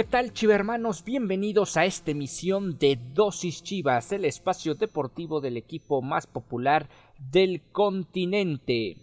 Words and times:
¿Qué 0.00 0.04
tal 0.04 0.32
chivermanos? 0.32 1.04
Bienvenidos 1.04 1.76
a 1.76 1.84
esta 1.84 2.12
emisión 2.12 2.78
de 2.78 2.98
Dosis 3.12 3.62
Chivas, 3.62 4.12
el 4.12 4.24
espacio 4.24 4.74
deportivo 4.74 5.42
del 5.42 5.58
equipo 5.58 6.00
más 6.00 6.26
popular 6.26 6.88
del 7.18 7.60
continente. 7.70 8.96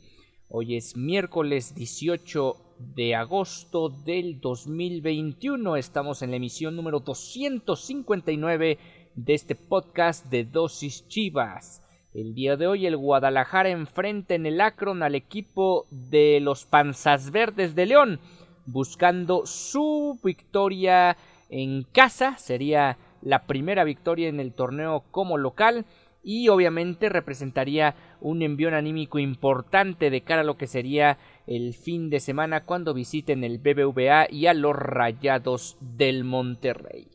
Hoy 0.49 0.75
es 0.75 0.97
miércoles 0.97 1.75
18 1.75 2.55
de 2.95 3.13
agosto 3.13 3.89
del 3.89 4.41
2021. 4.41 5.75
Estamos 5.75 6.23
en 6.23 6.31
la 6.31 6.37
emisión 6.37 6.75
número 6.75 6.99
259 6.99 8.79
de 9.13 9.33
este 9.35 9.53
podcast 9.53 10.25
de 10.31 10.45
Dosis 10.45 11.07
Chivas. 11.07 11.83
El 12.15 12.33
día 12.33 12.57
de 12.57 12.65
hoy 12.65 12.87
el 12.87 12.97
Guadalajara 12.97 13.69
enfrenta 13.69 14.33
en 14.33 14.47
el 14.47 14.59
Akron 14.59 15.03
al 15.03 15.13
equipo 15.13 15.85
de 15.91 16.39
los 16.39 16.65
Panzas 16.65 17.29
Verdes 17.29 17.75
de 17.75 17.85
León 17.85 18.19
buscando 18.67 19.45
su 19.45 20.19
victoria 20.23 21.17
en 21.49 21.83
casa. 21.83 22.37
Sería 22.37 22.97
la 23.21 23.47
primera 23.47 23.83
victoria 23.83 24.29
en 24.29 24.39
el 24.39 24.53
torneo 24.53 25.03
como 25.09 25.37
local 25.37 25.85
y 26.23 26.49
obviamente 26.49 27.09
representaría 27.09 27.95
un 28.19 28.41
envío 28.41 28.75
anímico 28.75 29.17
importante 29.17 30.09
de 30.09 30.21
cara 30.21 30.41
a 30.41 30.43
lo 30.43 30.57
que 30.57 30.67
sería 30.67 31.17
el 31.47 31.73
fin 31.73 32.09
de 32.09 32.19
semana 32.19 32.65
cuando 32.65 32.93
visiten 32.93 33.43
el 33.43 33.59
BBVA 33.59 34.27
y 34.29 34.47
a 34.47 34.53
los 34.53 34.75
Rayados 34.75 35.77
del 35.79 36.25
Monterrey. 36.25 37.07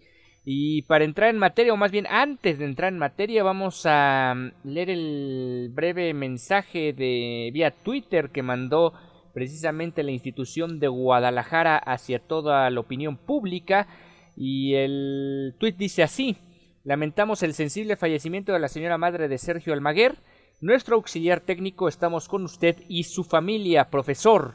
Y 0.45 0.83
para 0.83 1.05
entrar 1.05 1.31
en 1.31 1.39
materia, 1.39 1.73
o 1.73 1.77
más 1.77 1.93
bien 1.93 2.07
antes 2.09 2.59
de 2.59 2.65
entrar 2.65 2.93
en 2.93 2.99
materia, 2.99 3.45
vamos 3.45 3.83
a 3.85 4.35
leer 4.65 4.91
el 4.91 5.71
breve 5.73 6.15
mensaje 6.15 6.93
de 6.93 7.51
vía 7.53 7.71
Twitter 7.71 8.31
que 8.31 8.43
mandó 8.43 8.93
precisamente 9.33 10.03
la 10.03 10.11
institución 10.11 10.79
de 10.81 10.89
Guadalajara 10.89 11.77
hacia 11.77 12.19
toda 12.19 12.69
la 12.71 12.81
opinión 12.81 13.17
pública 13.17 13.89
y 14.37 14.75
el 14.75 15.55
tuit 15.59 15.77
dice 15.77 16.03
así 16.03 16.37
lamentamos 16.85 17.43
el 17.43 17.55
sensible 17.55 17.97
fallecimiento 17.97 18.53
de 18.53 18.61
la 18.61 18.69
señora 18.69 18.99
madre 18.99 19.29
de 19.29 19.39
Sergio 19.39 19.73
Almaguer. 19.73 20.17
Nuestro 20.61 20.97
auxiliar 20.97 21.41
técnico 21.41 21.89
estamos 21.89 22.29
con 22.29 22.45
usted 22.45 22.77
y 22.89 23.05
su 23.05 23.25
familia 23.25 23.91
profesor 23.91 24.55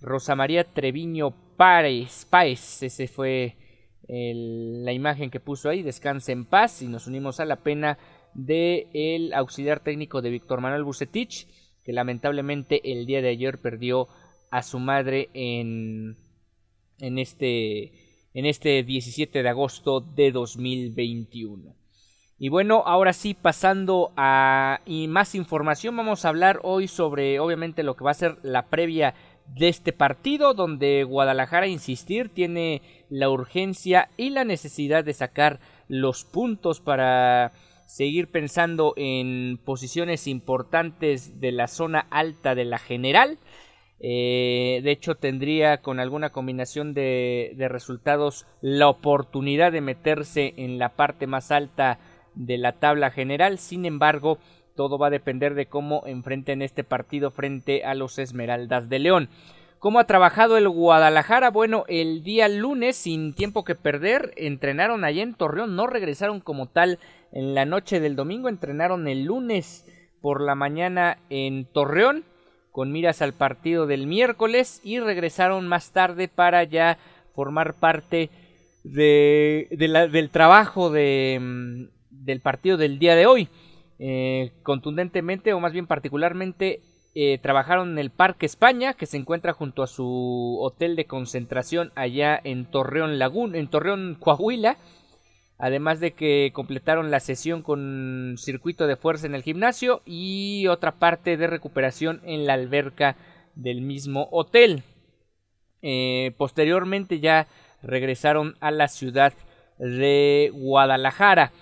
Rosa 0.00 0.34
María 0.34 0.64
Treviño 0.64 1.34
Páez, 1.56 2.24
Páez 2.24 2.82
ese 2.82 3.08
fue 3.08 3.56
la 4.08 4.92
imagen 4.92 5.30
que 5.30 5.40
puso 5.40 5.68
ahí 5.68 5.82
descanse 5.82 6.32
en 6.32 6.46
paz 6.46 6.80
y 6.80 6.88
nos 6.88 7.06
unimos 7.06 7.40
a 7.40 7.44
la 7.44 7.56
pena 7.56 7.98
de 8.32 8.88
el 8.94 9.34
auxiliar 9.34 9.80
técnico 9.80 10.22
de 10.22 10.30
Víctor 10.30 10.62
Manuel 10.62 10.84
Bucetich 10.84 11.46
que 11.88 11.94
lamentablemente 11.94 12.92
el 12.92 13.06
día 13.06 13.22
de 13.22 13.30
ayer 13.30 13.62
perdió 13.62 14.08
a 14.50 14.62
su 14.62 14.78
madre 14.78 15.30
en, 15.32 16.18
en, 16.98 17.18
este, 17.18 18.28
en 18.34 18.44
este 18.44 18.82
17 18.82 19.42
de 19.42 19.48
agosto 19.48 20.02
de 20.02 20.30
2021. 20.30 21.74
Y 22.38 22.50
bueno, 22.50 22.82
ahora 22.84 23.14
sí, 23.14 23.32
pasando 23.32 24.12
a 24.18 24.82
más 25.08 25.34
información, 25.34 25.96
vamos 25.96 26.26
a 26.26 26.28
hablar 26.28 26.60
hoy 26.62 26.88
sobre 26.88 27.40
obviamente 27.40 27.82
lo 27.82 27.96
que 27.96 28.04
va 28.04 28.10
a 28.10 28.14
ser 28.14 28.36
la 28.42 28.66
previa 28.66 29.14
de 29.46 29.68
este 29.68 29.94
partido, 29.94 30.52
donde 30.52 31.04
Guadalajara, 31.04 31.68
insistir, 31.68 32.28
tiene 32.28 32.82
la 33.08 33.30
urgencia 33.30 34.10
y 34.18 34.28
la 34.28 34.44
necesidad 34.44 35.04
de 35.04 35.14
sacar 35.14 35.58
los 35.88 36.26
puntos 36.26 36.82
para 36.82 37.52
seguir 37.88 38.30
pensando 38.30 38.92
en 38.96 39.58
posiciones 39.64 40.26
importantes 40.26 41.40
de 41.40 41.52
la 41.52 41.68
zona 41.68 42.06
alta 42.10 42.54
de 42.54 42.66
la 42.66 42.78
general. 42.78 43.38
Eh, 43.98 44.80
de 44.84 44.90
hecho, 44.90 45.14
tendría 45.14 45.78
con 45.78 45.98
alguna 45.98 46.28
combinación 46.28 46.92
de, 46.92 47.56
resultados 47.70 48.46
la 48.60 48.88
oportunidad 48.88 49.72
de 49.72 49.80
meterse 49.80 50.52
en 50.58 50.78
la 50.78 50.90
parte 50.90 51.26
más 51.26 51.50
alta 51.50 51.98
de 52.34 52.58
la 52.58 52.72
tabla 52.72 53.10
general. 53.10 53.58
Sin 53.58 53.86
embargo, 53.86 54.38
todo 54.76 54.98
va 54.98 55.06
a 55.06 55.10
depender 55.10 55.54
de 55.54 55.66
cómo 55.66 56.02
enfrenten 56.06 56.60
este 56.60 56.84
partido 56.84 57.30
frente 57.30 57.84
a 57.84 57.94
los 57.94 58.18
Esmeraldas 58.18 58.90
de 58.90 58.98
León. 58.98 59.30
¿Cómo 59.78 59.98
ha 59.98 60.04
trabajado 60.04 60.56
el 60.56 60.68
Guadalajara? 60.68 61.50
Bueno, 61.50 61.84
el 61.86 62.22
día 62.22 62.48
lunes, 62.48 62.96
sin 62.96 63.32
tiempo 63.32 63.64
que 63.64 63.76
perder, 63.76 64.34
entrenaron 64.36 65.04
allá 65.04 65.22
en 65.22 65.34
Torreón, 65.34 65.76
no 65.76 65.86
regresaron 65.86 66.40
como 66.40 66.66
tal 66.66 66.98
en 67.32 67.54
la 67.54 67.64
noche 67.64 68.00
del 68.00 68.16
domingo, 68.16 68.48
entrenaron 68.48 69.08
el 69.08 69.24
lunes 69.24 69.86
por 70.20 70.40
la 70.40 70.54
mañana 70.54 71.18
en 71.30 71.64
Torreón, 71.66 72.24
con 72.72 72.92
miras 72.92 73.22
al 73.22 73.32
partido 73.32 73.86
del 73.86 74.06
miércoles, 74.06 74.80
y 74.84 75.00
regresaron 75.00 75.66
más 75.66 75.92
tarde 75.92 76.28
para 76.28 76.64
ya 76.64 76.98
formar 77.34 77.74
parte 77.74 78.30
de, 78.84 79.68
del 79.70 80.30
trabajo 80.30 80.90
de, 80.90 81.38
mm, 81.40 81.84
del 82.10 82.40
partido 82.40 82.76
del 82.76 82.98
día 82.98 83.14
de 83.14 83.26
hoy. 83.26 83.48
Eh, 83.98 84.52
contundentemente, 84.62 85.52
o 85.52 85.60
más 85.60 85.72
bien 85.72 85.86
particularmente, 85.86 86.80
eh, 87.14 87.38
trabajaron 87.38 87.92
en 87.92 87.98
el 87.98 88.10
Parque 88.10 88.46
España, 88.46 88.94
que 88.94 89.06
se 89.06 89.16
encuentra 89.16 89.52
junto 89.52 89.82
a 89.82 89.88
su 89.88 90.58
hotel 90.60 90.94
de 90.94 91.06
concentración 91.06 91.90
allá 91.96 92.40
en 92.42 92.66
Torreón 92.66 93.18
Lagún, 93.18 93.54
en 93.56 93.68
Torreón 93.68 94.16
Coahuila. 94.20 94.76
Además 95.58 95.98
de 95.98 96.12
que 96.12 96.52
completaron 96.54 97.10
la 97.10 97.18
sesión 97.18 97.62
con 97.62 98.36
circuito 98.38 98.86
de 98.86 98.96
fuerza 98.96 99.26
en 99.26 99.34
el 99.34 99.42
gimnasio 99.42 100.02
y 100.06 100.68
otra 100.68 100.92
parte 100.92 101.36
de 101.36 101.48
recuperación 101.48 102.20
en 102.24 102.46
la 102.46 102.54
alberca 102.54 103.16
del 103.56 103.82
mismo 103.82 104.28
hotel. 104.30 104.84
Eh, 105.82 106.32
posteriormente 106.36 107.18
ya 107.18 107.48
regresaron 107.82 108.56
a 108.60 108.70
la 108.70 108.86
ciudad 108.86 109.32
de 109.78 110.50
Guadalajara. 110.54 111.52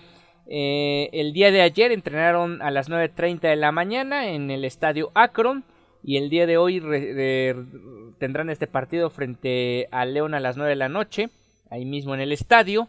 Eh, 0.47 1.09
el 1.11 1.33
día 1.33 1.51
de 1.51 1.61
ayer 1.61 1.91
entrenaron 1.91 2.61
a 2.61 2.71
las 2.71 2.89
9.30 2.89 3.41
de 3.41 3.55
la 3.55 3.71
mañana 3.71 4.29
en 4.29 4.51
el 4.51 4.63
estadio 4.63 5.11
Akron 5.15 5.65
y 6.03 6.17
el 6.17 6.29
día 6.29 6.45
de 6.45 6.57
hoy 6.57 6.79
tendrán 8.19 8.49
este 8.49 8.67
partido 8.67 9.09
frente 9.09 9.87
a 9.91 10.05
León 10.05 10.35
a 10.35 10.39
las 10.39 10.55
9 10.55 10.69
de 10.69 10.75
la 10.75 10.87
noche, 10.87 11.29
ahí 11.69 11.83
mismo 11.83 12.13
en 12.13 12.21
el 12.21 12.31
estadio. 12.31 12.87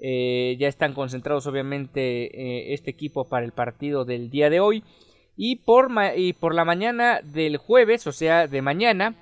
Eh, 0.00 0.56
ya 0.58 0.68
están 0.68 0.94
concentrados 0.94 1.46
obviamente 1.46 2.26
eh, 2.26 2.74
este 2.74 2.90
equipo 2.90 3.28
para 3.28 3.44
el 3.44 3.52
partido 3.52 4.04
del 4.04 4.30
día 4.30 4.50
de 4.50 4.60
hoy. 4.60 4.84
Y 5.36 5.56
por, 5.56 5.90
y 6.16 6.32
por 6.32 6.54
la 6.54 6.64
mañana 6.64 7.20
del 7.22 7.56
jueves, 7.56 8.06
o 8.06 8.12
sea, 8.12 8.46
de 8.46 8.62
mañana, 8.62 9.14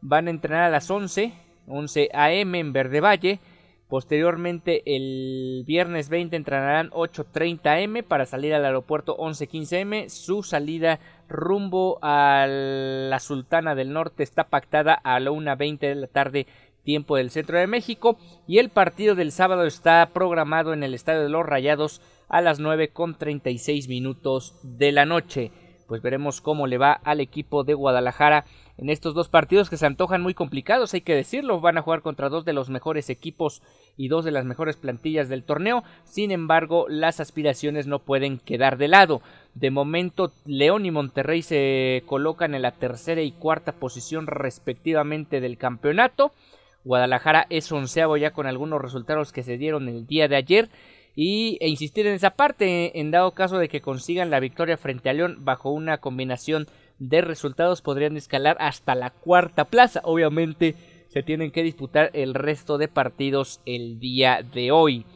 van 0.00 0.28
a 0.28 0.30
entrenar 0.30 0.64
a 0.64 0.70
las 0.70 0.90
11, 0.90 1.32
11 1.66 2.10
am 2.12 2.54
en 2.54 2.72
Verde 2.72 3.00
Valle 3.00 3.40
Posteriormente, 3.88 4.82
el 4.86 5.62
viernes 5.66 6.08
20 6.08 6.34
entrenarán 6.34 6.90
8.30 6.90 7.82
m 7.82 8.02
para 8.02 8.24
salir 8.24 8.54
al 8.54 8.64
aeropuerto 8.64 9.16
11.15 9.16 9.76
m. 9.76 10.08
Su 10.08 10.42
salida 10.42 10.98
rumbo 11.28 11.98
a 12.02 12.46
la 12.48 13.20
Sultana 13.20 13.74
del 13.74 13.92
Norte 13.92 14.22
está 14.22 14.48
pactada 14.48 14.94
a 14.94 15.20
la 15.20 15.30
1.20 15.30 15.78
de 15.78 15.94
la 15.94 16.06
tarde, 16.06 16.46
tiempo 16.84 17.16
del 17.16 17.30
centro 17.30 17.58
de 17.58 17.66
México. 17.66 18.18
Y 18.46 18.58
el 18.58 18.68
partido 18.68 19.14
del 19.14 19.32
sábado 19.32 19.64
está 19.64 20.08
programado 20.12 20.72
en 20.72 20.82
el 20.82 20.94
Estadio 20.94 21.22
de 21.22 21.28
los 21.28 21.44
Rayados 21.44 22.00
a 22.28 22.40
las 22.40 22.60
9.36 22.60 23.88
minutos 23.88 24.54
de 24.62 24.92
la 24.92 25.04
noche. 25.04 25.50
pues 25.86 26.00
veremos 26.00 26.40
cómo 26.40 26.66
le 26.66 26.78
va 26.78 26.92
al 26.92 27.20
equipo 27.20 27.62
de 27.62 27.74
Guadalajara 27.74 28.46
en 28.76 28.90
estos 28.90 29.14
dos 29.14 29.28
partidos 29.28 29.70
que 29.70 29.76
se 29.76 29.86
antojan 29.86 30.20
muy 30.20 30.34
complicados, 30.34 30.94
hay 30.94 31.00
que 31.00 31.14
decirlo, 31.14 31.60
van 31.60 31.78
a 31.78 31.82
jugar 31.82 32.02
contra 32.02 32.28
dos 32.28 32.44
de 32.44 32.52
los 32.52 32.70
mejores 32.70 33.08
equipos 33.08 33.62
y 33.96 34.08
dos 34.08 34.24
de 34.24 34.32
las 34.32 34.44
mejores 34.44 34.76
plantillas 34.76 35.28
del 35.28 35.44
torneo, 35.44 35.84
sin 36.04 36.32
embargo 36.32 36.86
las 36.88 37.20
aspiraciones 37.20 37.86
no 37.86 38.00
pueden 38.00 38.38
quedar 38.38 38.76
de 38.76 38.88
lado. 38.88 39.22
De 39.54 39.70
momento 39.70 40.32
León 40.44 40.86
y 40.86 40.90
Monterrey 40.90 41.42
se 41.42 42.02
colocan 42.06 42.54
en 42.56 42.62
la 42.62 42.72
tercera 42.72 43.22
y 43.22 43.30
cuarta 43.30 43.72
posición 43.72 44.26
respectivamente 44.26 45.40
del 45.40 45.56
campeonato. 45.56 46.32
Guadalajara 46.84 47.46
es 47.50 47.70
onceavo 47.72 48.16
ya 48.16 48.32
con 48.32 48.46
algunos 48.46 48.80
resultados 48.80 49.32
que 49.32 49.42
se 49.42 49.58
dieron 49.58 49.88
el 49.88 50.06
día 50.06 50.28
de 50.28 50.36
ayer. 50.36 50.68
Y, 51.16 51.58
e 51.60 51.68
insistir 51.68 52.06
en 52.06 52.14
esa 52.14 52.30
parte 52.30 52.98
en 52.98 53.10
dado 53.10 53.32
caso 53.32 53.58
de 53.58 53.68
que 53.68 53.80
consigan 53.80 54.30
la 54.30 54.40
victoria 54.40 54.76
frente 54.76 55.08
a 55.08 55.12
León 55.12 55.38
bajo 55.44 55.70
una 55.70 55.98
combinación 55.98 56.66
de 56.98 57.20
resultados 57.20 57.82
podrían 57.82 58.16
escalar 58.16 58.56
hasta 58.60 58.94
la 58.94 59.10
cuarta 59.10 59.64
plaza. 59.64 60.00
Obviamente 60.04 60.74
se 61.08 61.22
tienen 61.22 61.52
que 61.52 61.62
disputar 61.62 62.10
el 62.14 62.34
resto 62.34 62.78
de 62.78 62.88
partidos 62.88 63.60
el 63.64 64.00
día 64.00 64.42
de 64.42 64.72
hoy. 64.72 65.06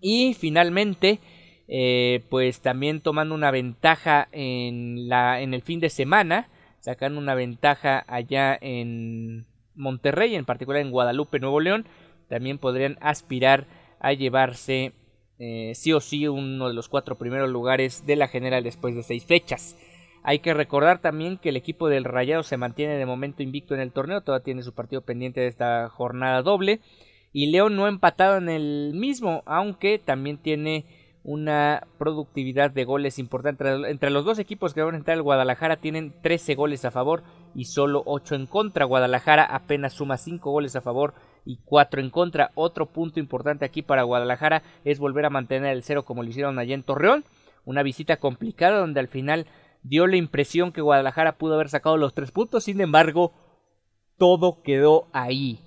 Y 0.00 0.34
finalmente 0.34 1.18
eh, 1.66 2.24
pues 2.30 2.60
también 2.60 3.00
tomando 3.00 3.34
una 3.34 3.50
ventaja 3.50 4.28
en 4.32 5.08
la 5.08 5.42
en 5.42 5.52
el 5.52 5.60
fin 5.60 5.80
de 5.80 5.90
semana 5.90 6.48
sacando 6.80 7.20
una 7.20 7.34
ventaja 7.34 8.06
allá 8.08 8.56
en 8.58 9.44
Monterrey 9.78 10.34
en 10.34 10.44
particular 10.44 10.82
en 10.82 10.90
Guadalupe 10.90 11.40
Nuevo 11.40 11.60
León 11.60 11.86
también 12.28 12.58
podrían 12.58 12.98
aspirar 13.00 13.66
a 14.00 14.12
llevarse 14.12 14.92
eh, 15.38 15.72
sí 15.74 15.92
o 15.92 16.00
sí 16.00 16.28
uno 16.28 16.68
de 16.68 16.74
los 16.74 16.88
cuatro 16.88 17.16
primeros 17.16 17.48
lugares 17.48 18.04
de 18.04 18.16
la 18.16 18.28
general 18.28 18.64
después 18.64 18.94
de 18.94 19.02
seis 19.02 19.24
fechas. 19.24 19.76
Hay 20.22 20.40
que 20.40 20.52
recordar 20.52 21.00
también 21.00 21.38
que 21.38 21.48
el 21.50 21.56
equipo 21.56 21.88
del 21.88 22.04
Rayado 22.04 22.42
se 22.42 22.56
mantiene 22.56 22.96
de 22.96 23.06
momento 23.06 23.42
invicto 23.42 23.74
en 23.74 23.80
el 23.80 23.92
torneo, 23.92 24.20
todavía 24.20 24.44
tiene 24.44 24.62
su 24.62 24.74
partido 24.74 25.02
pendiente 25.02 25.40
de 25.40 25.46
esta 25.46 25.88
jornada 25.88 26.42
doble. 26.42 26.80
Y 27.32 27.46
León 27.46 27.76
no 27.76 27.84
ha 27.84 27.88
empatado 27.88 28.36
en 28.38 28.48
el 28.48 28.92
mismo, 28.94 29.42
aunque 29.46 29.98
también 29.98 30.38
tiene 30.38 30.84
una 31.24 31.86
productividad 31.98 32.70
de 32.70 32.84
goles 32.84 33.18
importante. 33.18 33.64
Entre, 33.88 34.10
los 34.10 34.24
dos 34.24 34.38
equipos 34.38 34.72
que 34.72 34.82
van 34.82 34.94
a 34.94 34.98
entrar 34.98 35.16
el 35.16 35.22
Guadalajara 35.22 35.76
tienen 35.76 36.14
13 36.22 36.54
goles 36.54 36.84
a 36.84 36.90
favor 36.90 37.22
y 37.54 37.66
solo 37.66 38.02
8 38.06 38.34
en 38.34 38.46
contra. 38.46 38.84
Guadalajara 38.84 39.44
apenas 39.44 39.94
suma 39.94 40.16
5 40.16 40.50
goles 40.50 40.76
a 40.76 40.80
favor 40.80 41.14
y 41.44 41.58
4 41.64 42.00
en 42.00 42.10
contra. 42.10 42.50
Otro 42.54 42.86
punto 42.86 43.20
importante 43.20 43.64
aquí 43.64 43.82
para 43.82 44.04
Guadalajara 44.04 44.62
es 44.84 44.98
volver 44.98 45.26
a 45.26 45.30
mantener 45.30 45.72
el 45.72 45.82
cero 45.82 46.04
como 46.04 46.22
lo 46.22 46.30
hicieron 46.30 46.58
allá 46.58 46.74
en 46.74 46.82
Torreón. 46.82 47.24
Una 47.64 47.82
visita 47.82 48.16
complicada 48.16 48.78
donde 48.78 49.00
al 49.00 49.08
final 49.08 49.46
dio 49.82 50.06
la 50.06 50.16
impresión 50.16 50.72
que 50.72 50.80
Guadalajara 50.80 51.36
pudo 51.36 51.54
haber 51.54 51.68
sacado 51.68 51.96
los 51.96 52.14
3 52.14 52.30
puntos. 52.30 52.64
Sin 52.64 52.80
embargo, 52.80 53.32
todo 54.16 54.62
quedó 54.62 55.08
ahí. 55.12 55.60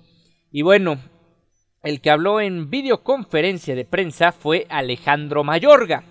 Y 0.50 0.62
bueno, 0.62 0.98
el 1.82 2.00
que 2.00 2.10
habló 2.10 2.40
en 2.40 2.70
videoconferencia 2.70 3.74
de 3.74 3.84
prensa 3.84 4.32
fue 4.32 4.66
Alejandro 4.68 5.42
Mayorga. 5.42 6.04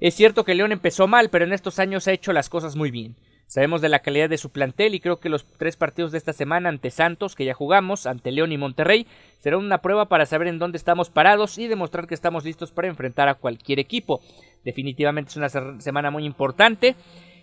Es 0.00 0.14
cierto 0.14 0.44
que 0.44 0.54
León 0.54 0.72
empezó 0.72 1.06
mal, 1.06 1.28
pero 1.28 1.44
en 1.44 1.52
estos 1.52 1.78
años 1.78 2.08
ha 2.08 2.12
hecho 2.12 2.32
las 2.32 2.48
cosas 2.48 2.76
muy 2.76 2.90
bien. 2.90 3.14
Sabemos 3.46 3.82
de 3.82 3.90
la 3.90 3.98
calidad 3.98 4.30
de 4.30 4.38
su 4.38 4.50
plantel 4.50 4.94
y 4.94 5.00
creo 5.00 5.20
que 5.20 5.28
los 5.28 5.44
tres 5.44 5.76
partidos 5.76 6.10
de 6.10 6.18
esta 6.18 6.32
semana 6.32 6.70
ante 6.70 6.90
Santos, 6.90 7.36
que 7.36 7.44
ya 7.44 7.52
jugamos, 7.52 8.06
ante 8.06 8.32
León 8.32 8.50
y 8.50 8.56
Monterrey, 8.56 9.06
serán 9.38 9.60
una 9.60 9.82
prueba 9.82 10.08
para 10.08 10.24
saber 10.24 10.48
en 10.48 10.58
dónde 10.58 10.78
estamos 10.78 11.10
parados 11.10 11.58
y 11.58 11.68
demostrar 11.68 12.06
que 12.06 12.14
estamos 12.14 12.46
listos 12.46 12.72
para 12.72 12.88
enfrentar 12.88 13.28
a 13.28 13.34
cualquier 13.34 13.78
equipo. 13.78 14.22
Definitivamente 14.64 15.30
es 15.30 15.36
una 15.36 15.50
semana 15.80 16.10
muy 16.10 16.24
importante. 16.24 16.96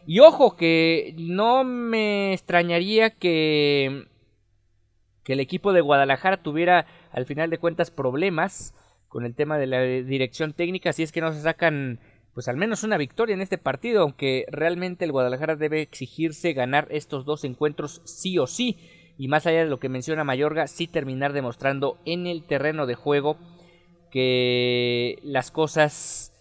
Y 0.07 0.19
ojo 0.19 0.55
que 0.55 1.13
no 1.19 1.63
me 1.63 2.33
extrañaría 2.33 3.11
que, 3.11 4.07
que 5.29 5.33
el 5.33 5.41
equipo 5.41 5.73
de 5.73 5.81
Guadalajara 5.81 6.37
tuviera 6.37 6.87
al 7.11 7.27
final 7.27 7.51
de 7.51 7.59
cuentas 7.59 7.91
problemas 7.91 8.73
con 9.09 9.25
el 9.27 9.35
tema 9.35 9.59
de 9.59 9.67
la 9.67 9.79
dirección 9.83 10.53
técnica 10.53 10.91
si 10.91 11.03
es 11.03 11.11
que 11.11 11.21
no 11.21 11.31
se 11.31 11.41
sacan 11.43 11.99
pues 12.33 12.47
al 12.47 12.57
menos 12.57 12.83
una 12.83 12.97
victoria 12.97 13.35
en 13.35 13.41
este 13.41 13.59
partido, 13.59 14.01
aunque 14.01 14.47
realmente 14.49 15.05
el 15.05 15.11
Guadalajara 15.11 15.55
debe 15.55 15.83
exigirse 15.83 16.53
ganar 16.53 16.87
estos 16.89 17.25
dos 17.25 17.43
encuentros 17.43 18.01
sí 18.05 18.39
o 18.39 18.47
sí, 18.47 18.79
y 19.19 19.27
más 19.27 19.45
allá 19.45 19.59
de 19.59 19.69
lo 19.69 19.79
que 19.79 19.87
menciona 19.87 20.23
Mayorga, 20.23 20.65
sí 20.65 20.87
terminar 20.87 21.31
demostrando 21.31 21.99
en 22.05 22.25
el 22.25 22.43
terreno 22.43 22.87
de 22.87 22.95
juego 22.95 23.37
que 24.09 25.19
las 25.21 25.51
cosas 25.51 26.33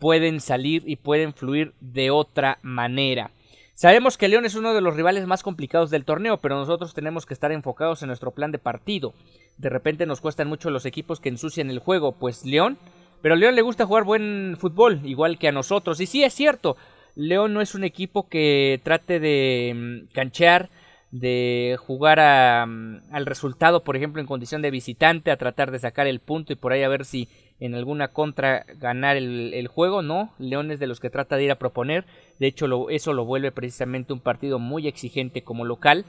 pueden 0.00 0.40
salir 0.40 0.82
y 0.84 0.96
pueden 0.96 1.32
fluir 1.32 1.74
de 1.80 2.10
otra 2.10 2.58
manera. 2.62 3.30
Sabemos 3.74 4.18
que 4.18 4.28
León 4.28 4.44
es 4.44 4.54
uno 4.54 4.74
de 4.74 4.80
los 4.80 4.94
rivales 4.94 5.26
más 5.26 5.42
complicados 5.42 5.90
del 5.90 6.04
torneo, 6.04 6.38
pero 6.38 6.56
nosotros 6.56 6.94
tenemos 6.94 7.26
que 7.26 7.34
estar 7.34 7.52
enfocados 7.52 8.02
en 8.02 8.08
nuestro 8.08 8.30
plan 8.30 8.52
de 8.52 8.58
partido. 8.58 9.14
De 9.58 9.70
repente 9.70 10.06
nos 10.06 10.20
cuestan 10.20 10.48
mucho 10.48 10.70
los 10.70 10.86
equipos 10.86 11.20
que 11.20 11.30
ensucian 11.30 11.70
el 11.70 11.78
juego, 11.78 12.12
pues 12.12 12.44
León 12.44 12.78
pero 13.22 13.34
a 13.36 13.38
León 13.38 13.54
le 13.54 13.62
gusta 13.62 13.86
jugar 13.86 14.04
buen 14.04 14.56
fútbol, 14.58 15.00
igual 15.04 15.38
que 15.38 15.48
a 15.48 15.52
nosotros. 15.52 16.00
Y 16.00 16.06
sí 16.06 16.24
es 16.24 16.34
cierto, 16.34 16.76
León 17.14 17.54
no 17.54 17.60
es 17.60 17.74
un 17.74 17.84
equipo 17.84 18.28
que 18.28 18.80
trate 18.82 19.20
de 19.20 19.72
mm, 19.74 20.12
canchear, 20.12 20.68
de 21.12 21.76
jugar 21.78 22.66
mm, 22.66 23.14
al 23.14 23.26
resultado, 23.26 23.84
por 23.84 23.96
ejemplo, 23.96 24.20
en 24.20 24.26
condición 24.26 24.60
de 24.60 24.72
visitante, 24.72 25.30
a 25.30 25.36
tratar 25.36 25.70
de 25.70 25.78
sacar 25.78 26.08
el 26.08 26.18
punto 26.18 26.52
y 26.52 26.56
por 26.56 26.72
ahí 26.72 26.82
a 26.82 26.88
ver 26.88 27.04
si 27.04 27.28
en 27.60 27.74
alguna 27.74 28.08
contra 28.08 28.64
ganar 28.78 29.16
el, 29.16 29.68
juego. 29.68 30.02
No, 30.02 30.32
León 30.38 30.70
es 30.70 30.80
de 30.80 30.86
los 30.86 31.00
que 31.00 31.10
trata 31.10 31.36
de 31.36 31.44
ir 31.44 31.50
a 31.50 31.58
proponer. 31.58 32.04
De 32.38 32.46
hecho, 32.46 32.90
eso 32.90 33.12
lo 33.12 33.24
vuelve 33.24 33.52
precisamente 33.52 34.12
un 34.12 34.20
partido 34.20 34.58
muy 34.58 34.88
exigente 34.88 35.42
como 35.42 35.64
local. 35.64 36.04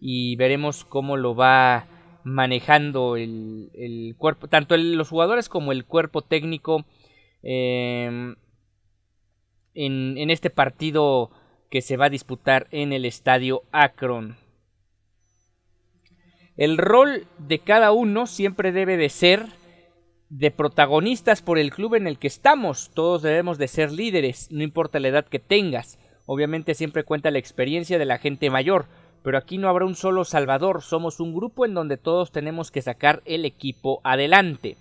Y 0.00 0.36
veremos 0.36 0.84
cómo 0.84 1.16
lo 1.16 1.34
va 1.34 1.86
manejando 2.22 3.16
el, 3.16 4.14
cuerpo, 4.18 4.48
tanto 4.48 4.76
los 4.76 5.08
jugadores 5.08 5.48
como 5.48 5.72
el 5.72 5.84
cuerpo 5.84 6.22
técnico 6.22 6.84
em, 7.42 8.34
en, 9.74 10.18
en 10.18 10.30
este 10.30 10.50
partido 10.50 11.30
que 11.70 11.82
se 11.82 11.96
va 11.96 12.06
a 12.06 12.10
disputar 12.10 12.66
en 12.70 12.92
el 12.92 13.04
estadio 13.04 13.62
Akron. 13.72 14.36
El 16.56 16.78
rol 16.78 17.26
de 17.38 17.58
cada 17.58 17.92
uno 17.92 18.26
siempre 18.26 18.72
debe 18.72 18.96
de 18.96 19.08
ser 19.08 19.46
de 20.28 20.50
protagonistas 20.50 21.42
por 21.42 21.58
el 21.58 21.70
club 21.70 21.94
en 21.94 22.06
el 22.06 22.18
que 22.18 22.26
estamos. 22.26 22.90
Todos 22.94 23.22
debemos 23.22 23.58
de 23.58 23.68
ser 23.68 23.92
líderes, 23.92 24.48
no 24.50 24.62
importa 24.62 25.00
la 25.00 25.08
edad 25.08 25.26
que 25.26 25.38
tengas. 25.38 25.98
Obviamente 26.26 26.74
siempre 26.74 27.04
cuenta 27.04 27.30
la 27.30 27.38
experiencia 27.38 27.98
de 27.98 28.04
la 28.04 28.18
gente 28.18 28.50
mayor 28.50 28.86
pero 29.26 29.38
aquí 29.38 29.58
no 29.58 29.68
habrá 29.68 29.84
un 29.84 29.96
solo 29.96 30.24
salvador, 30.24 30.82
somos 30.82 31.18
un 31.18 31.34
grupo 31.34 31.66
en 31.66 31.74
donde 31.74 31.96
todos 31.96 32.30
tenemos 32.30 32.70
que 32.70 32.80
sacar 32.80 33.22
el 33.24 33.44
equipo 33.44 34.00
adelante. 34.04 34.76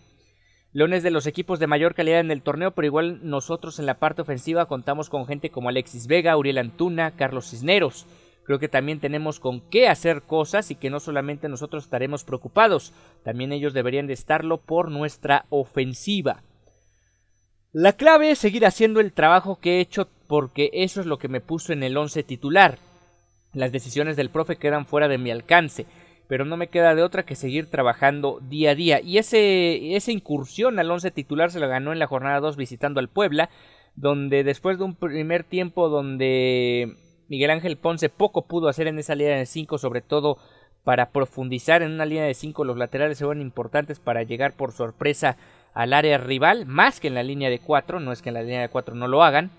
León 0.72 0.94
es 0.94 1.02
de 1.02 1.10
los 1.10 1.26
equipos 1.26 1.58
de 1.58 1.66
mayor 1.66 1.96
calidad 1.96 2.20
en 2.20 2.30
el 2.30 2.44
torneo, 2.44 2.70
pero 2.70 2.86
igual 2.86 3.22
nosotros 3.28 3.80
en 3.80 3.88
la 3.88 3.98
parte 3.98 4.22
ofensiva 4.22 4.68
contamos 4.68 5.10
con 5.10 5.26
gente 5.26 5.50
como 5.50 5.70
Alexis 5.70 6.06
Vega, 6.06 6.38
Uriel 6.38 6.60
Antuna, 6.60 7.16
Carlos 7.16 7.50
Cisneros. 7.50 8.06
Creo 8.46 8.60
que 8.60 8.70
también 8.70 9.00
tenemos 9.00 9.40
con 9.40 9.60
qué 9.60 9.88
hacer 9.88 10.22
cosas 10.22 10.70
y 10.70 10.76
que 10.76 10.92
no 10.92 11.00
solamente 11.00 11.50
nosotros 11.50 11.84
estaremos 11.84 12.24
preocupados, 12.24 12.94
también 13.24 13.52
ellos 13.52 13.74
deberían 13.74 14.06
de 14.06 14.14
estarlo 14.14 14.58
por 14.58 14.92
nuestra 14.92 15.46
ofensiva. 15.50 16.44
La 17.74 17.94
clave 17.94 18.32
es 18.32 18.40
seguir 18.40 18.66
haciendo 18.66 19.00
el 19.00 19.14
trabajo 19.14 19.60
que 19.60 19.78
he 19.78 19.82
hecho 19.82 20.08
porque 20.28 20.70
eso 20.74 21.02
es 21.02 21.08
lo 21.08 21.18
que 21.18 21.28
me 21.28 21.42
puso 21.42 21.74
en 21.74 21.84
el 21.84 21.98
once 21.98 22.24
titular. 22.24 22.78
Las 23.54 23.72
decisiones 23.72 24.16
del 24.16 24.30
profe 24.30 24.58
quedan 24.58 24.86
fuera 24.86 25.08
de 25.08 25.18
mi 25.18 25.32
alcance, 25.32 25.88
pero 26.28 26.46
no 26.46 26.56
me 26.56 26.68
queda 26.68 26.94
de 26.94 27.04
otra 27.04 27.26
que 27.26 27.36
seguir 27.36 27.70
trabajando 27.70 28.40
día 28.48 28.72
a 28.72 28.76
día. 28.76 29.02
Y 29.02 29.18
ese, 29.18 29.96
esa 29.96 30.12
incursión 30.12 30.78
al 30.78 30.92
once 30.92 31.10
titular 31.10 31.52
se 31.52 31.60
lo 31.60 31.68
ganó 31.68 31.94
en 31.94 32.00
la 32.00 32.08
jornada 32.08 32.40
2 32.40 32.58
visitando 32.58 33.00
al 33.00 33.10
Puebla, 33.10 33.50
donde 33.96 34.44
después 34.44 34.78
de 34.78 34.84
un 34.84 34.96
primer 34.96 35.44
tiempo 35.44 35.90
donde 35.90 36.96
Miguel 37.28 37.52
Ángel 37.52 37.78
Ponce 37.78 38.10
poco 38.10 38.46
pudo 38.46 38.68
hacer 38.68 38.88
en 38.88 39.00
esa 39.00 39.16
línea 39.16 39.38
de 39.38 39.46
5, 39.46 39.78
sobre 39.78 40.02
todo 40.02 40.38
para 40.84 41.10
profundizar 41.10 41.82
en 41.82 41.92
una 41.92 42.06
línea 42.06 42.26
de 42.26 42.34
5, 42.34 42.64
los 42.64 42.78
laterales 42.78 43.18
fueron 43.18 43.42
importantes 43.42 44.00
para 44.00 44.24
llegar 44.24 44.54
por 44.54 44.72
sorpresa 44.72 45.36
al 45.74 45.94
área 45.94 46.18
rival, 46.20 46.66
más 46.68 47.00
que 47.00 47.08
en 47.08 47.16
la 47.16 47.24
línea 47.24 47.50
de 47.50 47.60
4, 47.60 48.00
no 48.00 48.12
es 48.12 48.22
que 48.22 48.30
en 48.30 48.36
la 48.36 48.44
línea 48.44 48.62
de 48.62 48.70
4 48.70 48.96
no 48.96 49.08
lo 49.08 49.24
hagan, 49.24 49.50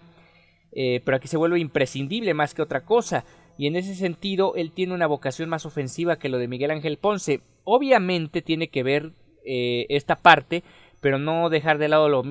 eh, 0.72 1.02
pero 1.04 1.16
aquí 1.16 1.26
se 1.26 1.36
vuelve 1.36 1.58
imprescindible 1.58 2.32
más 2.32 2.54
que 2.54 2.62
otra 2.62 2.82
cosa. 2.82 3.24
Y 3.58 3.66
en 3.66 3.76
ese 3.76 3.94
sentido 3.94 4.54
él 4.56 4.72
tiene 4.72 4.94
una 4.94 5.06
vocación 5.06 5.48
más 5.48 5.66
ofensiva 5.66 6.16
que 6.18 6.28
lo 6.28 6.38
de 6.38 6.48
Miguel 6.48 6.70
Ángel 6.70 6.98
Ponce. 6.98 7.40
Obviamente 7.64 8.42
tiene 8.42 8.68
que 8.68 8.82
ver 8.82 9.12
eh, 9.44 9.86
esta 9.88 10.16
parte, 10.16 10.62
pero 11.06 11.20
no 11.20 11.50
dejar 11.50 11.78
de 11.78 11.86
lado 11.86 12.08
lo, 12.08 12.24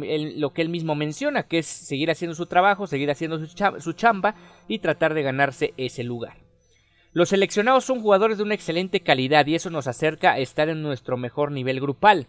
que 0.53 0.61
él 0.61 0.67
mismo 0.67 0.95
menciona, 0.95 1.43
que 1.43 1.59
es 1.59 1.65
seguir 1.65 2.11
haciendo 2.11 2.35
su 2.35 2.45
trabajo, 2.45 2.87
seguir 2.87 3.09
haciendo 3.09 3.39
su 3.47 3.93
chamba 3.93 4.35
y 4.67 4.79
tratar 4.79 5.13
de 5.13 5.23
ganarse 5.23 5.73
ese 5.77 6.03
lugar. 6.03 6.39
Los 7.13 7.29
seleccionados 7.29 7.85
son 7.85 8.01
jugadores 8.01 8.37
de 8.37 8.43
una 8.43 8.53
excelente 8.53 8.99
calidad 8.99 9.45
y 9.45 9.55
eso 9.55 9.69
nos 9.69 9.87
acerca 9.87 10.33
a 10.33 10.39
estar 10.39 10.67
en 10.67 10.81
nuestro 10.81 11.15
mejor 11.15 11.53
nivel 11.53 11.79
grupal. 11.79 12.27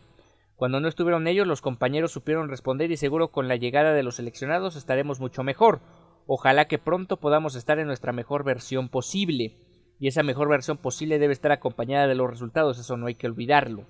Cuando 0.55 0.79
no 0.79 0.87
estuvieron 0.87 1.27
ellos, 1.27 1.49
los 1.49 1.63
compañeros 1.63 2.13
supieron 2.13 2.49
responder 2.49 2.93
y 2.93 2.97
seguro 2.97 3.33
con 3.33 3.49
la 3.49 3.57
llegada 3.57 3.93
de 3.93 4.05
los 4.05 4.15
seleccionados 4.15 4.77
estaremos 4.77 5.19
mucho 5.19 5.43
mejor. 5.43 5.81
Ojalá 6.29 6.69
que 6.69 6.79
pronto 6.79 7.17
podamos 7.17 7.57
estar 7.57 7.81
en 7.81 7.89
nuestra 7.89 8.13
mejor 8.13 8.45
versión 8.45 8.89
posible. 8.89 9.57
Y 9.99 10.07
esa 10.07 10.23
mejor 10.23 10.49
versión 10.49 10.77
posible 10.77 11.19
debe 11.19 11.33
estar 11.33 11.51
acompañada 11.51 12.07
de 12.07 12.15
los 12.15 12.31
resultados, 12.31 12.79
eso 12.79 12.97
no 12.97 13.09
hay 13.09 13.17
que 13.17 13.27
olvidarlo. 13.27 13.85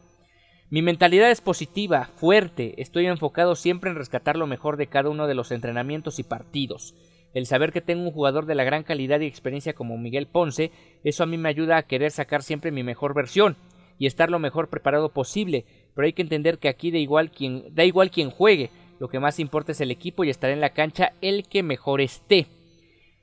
Mi 0.69 0.83
mentalidad 0.83 1.31
es 1.31 1.41
positiva, 1.41 2.07
fuerte, 2.17 2.75
estoy 2.83 3.07
enfocado 3.07 3.55
siempre 3.55 3.89
en 3.89 3.97
rescatar 3.97 4.37
lo 4.37 4.49
mejor 4.49 4.77
de 4.77 4.89
cada 4.89 5.11
uno 5.11 5.29
de 5.29 5.35
los 5.35 5.53
entrenamientos 5.53 6.19
y 6.19 6.25
partidos. 6.25 6.95
El 7.35 7.47
saber 7.47 7.73
que 7.73 7.81
tengo 7.81 8.03
un 8.03 8.11
jugador 8.11 8.47
de 8.47 8.57
la 8.57 8.65
gran 8.65 8.83
calidad 8.83 9.21
y 9.21 9.27
experiencia 9.27 9.75
como 9.75 9.97
Miguel 9.97 10.27
Ponce, 10.27 10.73
eso 11.05 11.23
a 11.23 11.27
mí 11.27 11.39
me 11.39 11.49
ayuda 11.49 11.77
a 11.77 11.85
querer 11.85 12.11
sacar 12.11 12.43
siempre 12.43 12.73
mi 12.73 12.83
mejor 12.83 13.15
versión 13.15 13.57
y 13.97 14.07
estar 14.07 14.29
lo 14.29 14.41
mejor 14.41 14.69
preparado 14.69 15.11
posible, 15.11 15.67
pero 15.95 16.07
hay 16.07 16.13
que 16.15 16.23
entender 16.23 16.59
que 16.59 16.69
aquí 16.69 16.91
da 16.91 16.99
igual 16.99 17.31
quien, 17.31 17.73
da 17.73 17.85
igual 17.85 18.11
quien 18.11 18.31
juegue, 18.31 18.71
lo 18.99 19.09
que 19.09 19.21
más 19.21 19.39
importa 19.39 19.71
es 19.71 19.81
el 19.81 19.93
equipo 19.93 20.25
y 20.25 20.31
estar 20.31 20.51
en 20.51 20.61
la 20.61 20.71
cancha 20.71 21.13
el 21.21 21.47
que 21.47 21.63
mejor 21.63 22.01
esté. 22.01 22.49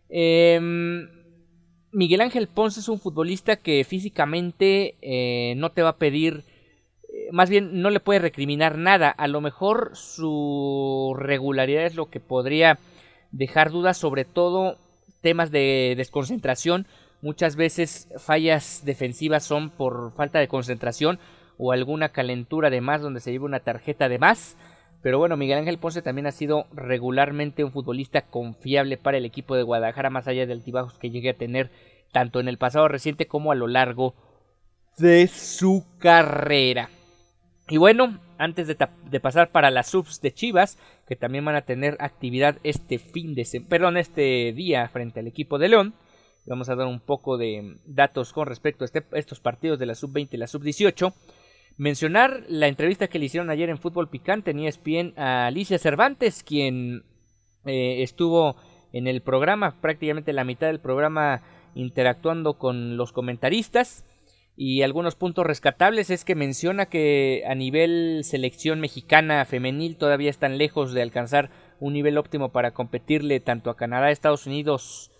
Em, 0.07 1.09
Miguel 1.91 2.21
Ángel 2.21 2.47
Ponce 2.47 2.79
es 2.79 2.87
un 2.87 2.99
futbolista 2.99 3.57
que 3.57 3.83
físicamente 3.83 4.95
eh, 5.01 5.55
no 5.57 5.71
te 5.71 5.81
va 5.81 5.89
a 5.89 5.97
pedir, 5.97 6.43
más 7.31 7.49
bien 7.49 7.81
no 7.81 7.89
le 7.89 7.99
puede 7.99 8.19
recriminar 8.19 8.77
nada. 8.77 9.09
A 9.09 9.27
lo 9.27 9.41
mejor 9.41 9.91
su 9.93 11.15
regularidad 11.17 11.85
es 11.85 11.95
lo 11.95 12.09
que 12.09 12.19
podría 12.19 12.79
dejar 13.31 13.71
dudas, 13.71 13.97
sobre 13.97 14.25
todo 14.25 14.77
temas 15.21 15.51
de 15.51 15.93
desconcentración. 15.97 16.87
Muchas 17.21 17.55
veces 17.55 18.09
fallas 18.17 18.81
defensivas 18.85 19.43
son 19.43 19.69
por 19.69 20.13
falta 20.13 20.39
de 20.39 20.47
concentración 20.47 21.19
o 21.57 21.71
alguna 21.71 22.09
calentura 22.09 22.69
de 22.69 22.81
más 22.81 23.01
donde 23.01 23.21
se 23.21 23.31
lleva 23.31 23.45
una 23.45 23.61
tarjeta 23.61 24.09
de 24.09 24.19
más. 24.19 24.57
Pero 25.01 25.19
bueno, 25.19 25.35
Miguel 25.35 25.59
Ángel 25.59 25.79
Ponce 25.79 26.01
también 26.01 26.27
ha 26.27 26.31
sido 26.31 26.65
regularmente 26.73 27.63
un 27.63 27.71
futbolista 27.71 28.21
confiable 28.21 28.97
para 28.97 29.17
el 29.17 29.25
equipo 29.25 29.55
de 29.55 29.63
Guadalajara, 29.63 30.09
más 30.09 30.27
allá 30.27 30.45
de 30.45 30.53
altibajos 30.53 30.97
que 30.97 31.09
llegue 31.09 31.31
a 31.31 31.37
tener 31.37 31.71
tanto 32.11 32.39
en 32.39 32.47
el 32.47 32.57
pasado 32.57 32.87
reciente 32.87 33.27
como 33.27 33.51
a 33.51 33.55
lo 33.55 33.67
largo 33.67 34.15
de 34.97 35.27
su 35.27 35.85
carrera. 35.99 36.89
Y 37.69 37.77
bueno, 37.77 38.19
antes 38.37 38.67
de, 38.67 39.19
pasar 39.21 39.51
para 39.51 39.71
las 39.71 39.87
subs 39.89 40.21
de 40.21 40.33
Chivas, 40.33 40.77
que 41.07 41.15
también 41.15 41.45
van 41.45 41.55
a 41.55 41.61
tener 41.61 41.95
actividad 41.99 42.57
este 42.63 42.99
fin 42.99 43.35
de 43.35 43.47
perdón, 43.67 43.97
este 43.97 44.51
día 44.53 44.87
frente 44.89 45.21
al 45.21 45.27
equipo 45.27 45.57
de 45.57 45.69
León, 45.69 45.93
vamos 46.45 46.67
a 46.69 46.75
dar 46.75 46.87
un 46.87 46.99
poco 46.99 47.37
de 47.37 47.77
datos 47.85 48.33
con 48.33 48.47
respecto 48.47 48.83
a 48.83 48.85
este, 48.85 49.03
estos 49.13 49.39
partidos 49.39 49.79
de 49.79 49.85
la 49.85 49.95
sub 49.95 50.11
20 50.11 50.35
y 50.35 50.39
la 50.39 50.47
sub 50.47 50.61
18. 50.61 51.13
Mencionar 51.77 52.43
la 52.49 52.67
entrevista 52.67 53.07
que 53.07 53.17
le 53.17 53.25
hicieron 53.25 53.49
ayer 53.49 53.69
en 53.69 53.79
Fútbol 53.79 54.09
Picante 54.09 54.51
en 54.51 54.59
ESPN 54.59 55.13
a 55.17 55.47
Alicia 55.47 55.79
Cervantes, 55.79 56.43
quien 56.43 57.03
eh, 57.65 58.03
estuvo 58.03 58.57
en 58.91 59.07
el 59.07 59.21
programa, 59.21 59.79
prácticamente 59.81 60.33
la 60.33 60.43
mitad 60.43 60.67
del 60.67 60.79
programa 60.79 61.41
interactuando 61.75 62.59
con 62.59 62.97
los 62.97 63.11
comentaristas. 63.11 64.05
Y 64.55 64.83
algunos 64.83 65.15
puntos 65.15 65.47
rescatables 65.47 66.09
es 66.11 66.23
que 66.23 66.35
menciona 66.35 66.85
que 66.85 67.43
a 67.47 67.55
nivel 67.55 68.21
selección 68.23 68.79
mexicana 68.79 69.43
femenil 69.45 69.97
todavía 69.97 70.29
están 70.29 70.59
lejos 70.59 70.93
de 70.93 71.01
alcanzar 71.01 71.49
un 71.79 71.93
nivel 71.93 72.17
óptimo 72.17 72.49
para 72.51 72.71
competirle 72.71 73.39
tanto 73.39 73.71
a 73.71 73.75
Canadá, 73.75 74.11
Estados 74.11 74.45
Unidos, 74.45 75.11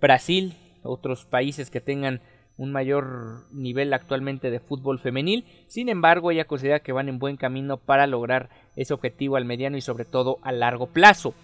Brasil, 0.00 0.54
otros 0.82 1.24
países 1.24 1.70
que 1.70 1.80
tengan 1.80 2.20
un 2.58 2.70
mayor 2.70 3.46
nivel 3.50 3.94
actualmente 3.94 4.50
de 4.50 4.60
fútbol 4.60 4.98
femenil. 4.98 5.46
Sin 5.68 5.88
embargo, 5.88 6.30
ella 6.30 6.44
considera 6.44 6.80
que 6.80 6.92
van 6.92 7.08
en 7.08 7.18
buen 7.18 7.38
camino 7.38 7.78
para 7.78 8.06
lograr 8.06 8.50
ese 8.76 8.92
objetivo 8.92 9.36
al 9.36 9.46
mediano 9.46 9.78
y 9.78 9.80
sobre 9.80 10.04
todo 10.04 10.38
a 10.42 10.52
largo 10.52 10.88
plazo. 10.88 11.34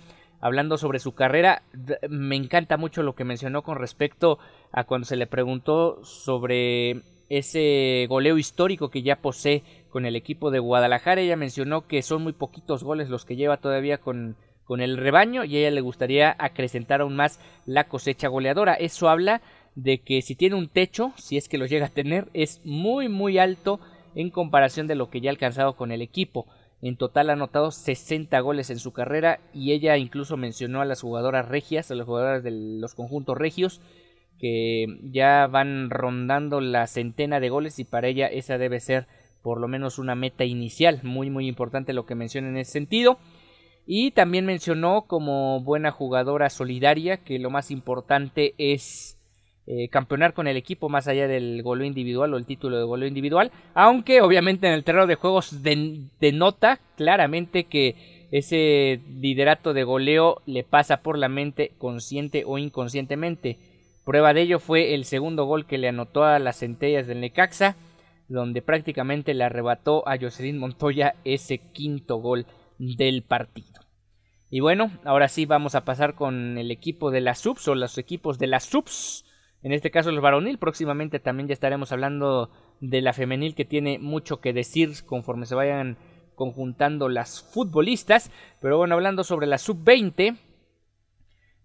Hablando 0.40 0.76
sobre 0.76 0.98
su 0.98 1.14
carrera, 1.14 1.62
me 2.08 2.36
encanta 2.36 2.76
mucho 2.76 3.02
lo 3.02 3.14
que 3.14 3.24
mencionó 3.24 3.62
con 3.62 3.78
respecto 3.78 4.38
a 4.70 4.84
cuando 4.84 5.06
se 5.06 5.16
le 5.16 5.26
preguntó 5.26 6.04
sobre 6.04 7.02
ese 7.28 8.06
goleo 8.08 8.38
histórico 8.38 8.90
que 8.90 9.02
ya 9.02 9.16
posee 9.16 9.62
con 9.90 10.06
el 10.06 10.16
equipo 10.16 10.50
de 10.50 10.58
Guadalajara. 10.58 11.20
Ella 11.20 11.36
mencionó 11.36 11.86
que 11.86 12.02
son 12.02 12.22
muy 12.22 12.32
poquitos 12.32 12.84
goles 12.84 13.08
los 13.08 13.24
que 13.24 13.36
lleva 13.36 13.58
todavía 13.58 13.98
con, 13.98 14.36
con 14.64 14.80
el 14.80 14.96
rebaño 14.96 15.44
y 15.44 15.56
a 15.56 15.60
ella 15.60 15.70
le 15.70 15.80
gustaría 15.80 16.36
acrecentar 16.38 17.00
aún 17.00 17.16
más 17.16 17.40
la 17.66 17.84
cosecha 17.84 18.28
goleadora. 18.28 18.74
Eso 18.74 19.08
habla 19.08 19.42
de 19.74 20.00
que 20.00 20.22
si 20.22 20.34
tiene 20.34 20.56
un 20.56 20.68
techo, 20.68 21.12
si 21.16 21.36
es 21.36 21.48
que 21.48 21.58
lo 21.58 21.66
llega 21.66 21.86
a 21.86 21.90
tener, 21.90 22.28
es 22.34 22.60
muy 22.64 23.08
muy 23.08 23.38
alto 23.38 23.80
en 24.14 24.30
comparación 24.30 24.86
de 24.86 24.96
lo 24.96 25.10
que 25.10 25.20
ya 25.20 25.30
ha 25.30 25.32
alcanzado 25.32 25.76
con 25.76 25.92
el 25.92 26.02
equipo. 26.02 26.46
En 26.80 26.96
total 26.96 27.30
ha 27.30 27.32
anotado 27.34 27.70
60 27.70 28.38
goles 28.40 28.70
en 28.70 28.78
su 28.78 28.92
carrera 28.92 29.40
y 29.52 29.72
ella 29.72 29.96
incluso 29.96 30.36
mencionó 30.36 30.80
a 30.80 30.84
las 30.84 31.00
jugadoras 31.00 31.48
regias, 31.48 31.90
a 31.90 31.94
las 31.94 32.06
jugadoras 32.06 32.44
de 32.44 32.50
los 32.52 32.94
conjuntos 32.94 33.36
regios, 33.36 33.80
que 34.38 34.86
ya 35.02 35.46
van 35.46 35.90
rondando 35.90 36.60
la 36.60 36.86
centena 36.86 37.40
de 37.40 37.48
goles 37.48 37.78
y 37.78 37.84
para 37.84 38.08
ella 38.08 38.26
esa 38.26 38.58
debe 38.58 38.80
ser 38.80 39.06
por 39.42 39.60
lo 39.60 39.68
menos 39.68 39.98
una 39.98 40.14
meta 40.14 40.44
inicial. 40.44 41.00
Muy 41.02 41.30
muy 41.30 41.48
importante 41.48 41.92
lo 41.92 42.06
que 42.06 42.14
menciona 42.14 42.48
en 42.48 42.56
ese 42.56 42.72
sentido. 42.72 43.18
Y 43.86 44.10
también 44.10 44.44
mencionó 44.44 45.06
como 45.06 45.60
buena 45.60 45.90
jugadora 45.90 46.50
solidaria 46.50 47.16
que 47.16 47.38
lo 47.38 47.48
más 47.48 47.70
importante 47.70 48.54
es 48.58 49.18
eh, 49.66 49.88
campeonar 49.88 50.32
con 50.32 50.46
el 50.46 50.56
equipo 50.56 50.88
más 50.88 51.08
allá 51.08 51.28
del 51.28 51.62
goleo 51.62 51.86
individual 51.86 52.32
o 52.32 52.38
el 52.38 52.46
título 52.46 52.78
de 52.78 52.84
goleo 52.84 53.06
individual, 53.06 53.50
aunque 53.74 54.22
obviamente 54.22 54.66
en 54.66 54.72
el 54.72 54.82
terreno 54.82 55.06
de 55.06 55.14
juegos 55.14 55.62
denota 55.62 56.80
claramente 56.96 57.64
que 57.64 58.26
ese 58.30 59.00
liderato 59.20 59.74
de 59.74 59.84
goleo 59.84 60.40
le 60.46 60.64
pasa 60.64 61.02
por 61.02 61.18
la 61.18 61.28
mente 61.28 61.72
consciente 61.78 62.44
o 62.46 62.56
inconscientemente. 62.56 63.58
Prueba 64.08 64.32
de 64.32 64.40
ello 64.40 64.58
fue 64.58 64.94
el 64.94 65.04
segundo 65.04 65.44
gol 65.44 65.66
que 65.66 65.76
le 65.76 65.86
anotó 65.86 66.24
a 66.24 66.38
las 66.38 66.60
centellas 66.60 67.06
del 67.06 67.20
Necaxa, 67.20 67.76
donde 68.26 68.62
prácticamente 68.62 69.34
le 69.34 69.44
arrebató 69.44 70.02
a 70.08 70.16
Jocelyn 70.18 70.56
Montoya 70.56 71.14
ese 71.26 71.58
quinto 71.58 72.16
gol 72.16 72.46
del 72.78 73.22
partido. 73.22 73.82
Y 74.48 74.60
bueno, 74.60 74.90
ahora 75.04 75.28
sí 75.28 75.44
vamos 75.44 75.74
a 75.74 75.84
pasar 75.84 76.14
con 76.14 76.56
el 76.56 76.70
equipo 76.70 77.10
de 77.10 77.20
las 77.20 77.40
subs 77.40 77.68
o 77.68 77.74
los 77.74 77.98
equipos 77.98 78.38
de 78.38 78.46
las 78.46 78.64
subs 78.64 79.26
en 79.62 79.72
este 79.72 79.90
caso 79.90 80.08
el 80.08 80.20
varonil. 80.20 80.56
Próximamente 80.56 81.20
también 81.20 81.48
ya 81.48 81.52
estaremos 81.52 81.92
hablando 81.92 82.48
de 82.80 83.02
la 83.02 83.12
femenil 83.12 83.54
que 83.54 83.66
tiene 83.66 83.98
mucho 83.98 84.40
que 84.40 84.54
decir 84.54 85.04
conforme 85.04 85.44
se 85.44 85.54
vayan 85.54 85.98
conjuntando 86.34 87.10
las 87.10 87.42
futbolistas. 87.42 88.30
Pero 88.62 88.78
bueno, 88.78 88.94
hablando 88.94 89.22
sobre 89.22 89.46
la 89.46 89.58
sub-20, 89.58 90.38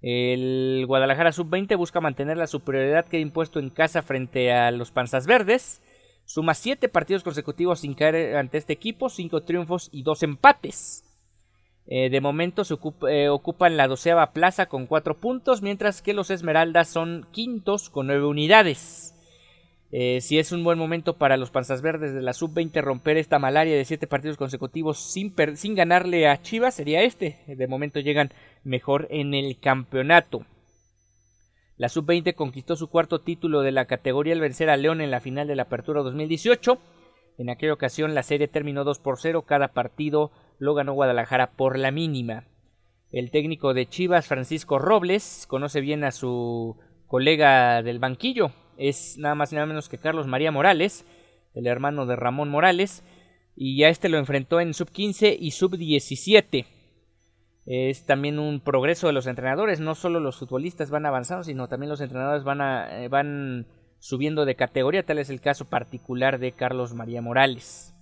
el 0.04 0.84
Guadalajara 0.86 1.32
sub-20 1.32 1.78
busca 1.78 2.02
mantener 2.02 2.36
la 2.36 2.48
superioridad 2.48 3.06
que 3.06 3.18
ha 3.18 3.22
impuesto 3.22 3.60
en 3.60 3.70
casa 3.70 4.02
frente 4.02 4.52
a 4.52 4.70
los 4.72 4.92
Panzas 4.92 5.26
Verdes. 5.26 5.82
Suma 6.26 6.54
7 6.54 6.90
partidos 6.90 7.24
consecutivos 7.24 7.80
sin 7.80 7.94
caer 7.94 8.36
ante 8.36 8.58
este 8.58 8.74
equipo, 8.74 9.10
5 9.10 9.42
triunfos 9.42 9.90
y 9.94 10.04
2 10.04 10.24
empates. 10.24 11.04
Eh, 11.86 12.10
de 12.10 12.22
momento 12.22 12.64
se 12.64 12.76
eh, 13.10 13.30
ocupan 13.30 13.78
la 13.78 13.88
doceava 13.88 14.32
plaza 14.32 14.68
con 14.68 14.88
cuatro 14.88 15.18
puntos, 15.18 15.62
mientras 15.62 16.02
que 16.02 16.14
los 16.14 16.30
Esmeraldas 16.30 16.88
son 16.88 17.28
quintos 17.32 17.90
con 17.90 18.08
nueve 18.08 18.26
unidades. 18.26 19.16
Eh, 19.92 20.22
si 20.22 20.40
es 20.40 20.52
un 20.52 20.64
buen 20.64 20.80
momento 20.80 21.18
para 21.18 21.38
los 21.38 21.52
Panzas 21.52 21.82
Verdes 21.82 22.14
de 22.14 22.22
la 22.22 22.34
Sub-20 22.34 22.82
romper 22.82 23.18
esta 23.18 23.38
malaria 23.38 23.76
de 23.76 23.86
siete 23.86 24.08
partidos 24.08 24.38
consecutivos 24.38 24.98
sin 24.98 25.76
ganarle 25.76 26.28
a 26.28 26.42
Chivas, 26.42 26.74
sería 26.74 27.04
este. 27.04 27.38
De 27.48 27.68
momento 27.68 28.00
llegan 28.00 28.32
mejor 28.64 29.08
en 29.10 29.34
el 29.34 29.60
campeonato. 29.60 30.46
La 31.78 31.90
Sub-20 31.90 32.36
conquistó 32.36 32.76
su 32.76 32.88
cuarto 32.88 33.22
título 33.22 33.62
de 33.62 33.72
la 33.72 33.86
categoría 33.86 34.34
al 34.34 34.42
vencer 34.42 34.70
a 34.70 34.78
León 34.78 35.02
en 35.02 35.12
la 35.12 35.20
final 35.20 35.48
de 35.48 35.56
la 35.56 35.64
Apertura 35.64 36.02
2018. 36.02 36.78
En 37.40 37.50
aquella 37.50 37.74
ocasión 37.74 38.14
la 38.14 38.24
serie 38.24 38.48
terminó 38.48 38.84
2 38.84 39.00
por 39.00 39.20
0, 39.20 39.44
cada 39.44 39.70
partido 39.70 40.32
lo 40.60 40.76
ganó 40.76 40.94
Guadalajara 40.94 41.52
por 41.52 41.80
la 41.80 41.92
mínima. 41.92 42.46
El 43.12 43.32
técnico 43.32 43.74
de 43.74 43.88
Chivas, 43.88 44.28
Francisco 44.28 44.80
Robles, 44.80 45.46
conoce 45.48 45.82
bien 45.82 46.04
a 46.04 46.12
su 46.12 46.78
colega 47.08 47.82
del 47.82 48.00
banquillo, 48.00 48.52
es 48.78 49.18
nada 49.18 49.36
más 49.36 49.52
y 49.52 49.56
nada 49.56 49.68
menos 49.68 49.90
que 49.90 49.98
Carlos 49.98 50.28
María 50.28 50.52
Morales, 50.52 51.06
el 51.54 51.68
hermano 51.68 52.06
de 52.06 52.16
Ramón 52.16 52.50
Morales, 52.50 53.04
y 53.56 53.84
a 53.84 53.90
este 53.90 54.10
lo 54.10 54.18
enfrentó 54.18 54.60
en 54.60 54.74
sub 54.74 54.90
15 54.90 55.36
y 55.40 55.52
sub 55.52 55.78
17. 55.78 56.66
Es 57.66 58.06
también 58.06 58.40
un 58.40 58.60
progreso 58.60 59.08
de 59.08 59.14
los 59.14 59.26
entrenadores, 59.26 59.80
no 59.80 59.96
solo 59.96 60.20
los 60.20 60.38
futbolistas 60.38 60.90
van 60.90 61.06
avanzando, 61.06 61.44
sino 61.44 61.70
también 61.70 61.90
los 61.90 62.02
entrenadores 62.02 62.44
van, 62.44 62.60
eh, 62.92 63.08
van 63.08 63.68
subiendo 64.00 64.44
de 64.44 64.56
categoría, 64.56 65.04
tal 65.04 65.20
es 65.20 65.30
el 65.30 65.40
caso 65.40 65.66
particular 65.66 66.40
de 66.40 66.52
Carlos 66.52 66.94
María 66.94 67.22
Morales. 67.22 67.96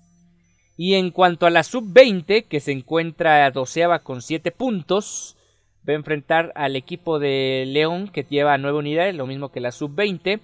Y 0.75 0.95
en 0.95 1.11
cuanto 1.11 1.45
a 1.45 1.51
la 1.51 1.61
sub-20, 1.61 2.47
que 2.47 2.59
se 2.59 2.71
encuentra 2.71 3.51
doceava 3.51 3.99
con 3.99 4.23
7 4.23 4.51
puntos, 4.51 5.37
va 5.87 5.93
a 5.93 5.97
enfrentar 5.97 6.51
al 6.55 6.75
equipo 6.75 7.19
de 7.19 7.65
León, 7.67 8.07
que 8.07 8.23
lleva 8.23 8.57
9 8.57 8.79
unidades, 8.79 9.15
lo 9.15 9.27
mismo 9.27 9.51
que 9.51 9.59
la 9.59 9.71
sub-20. 9.71 10.39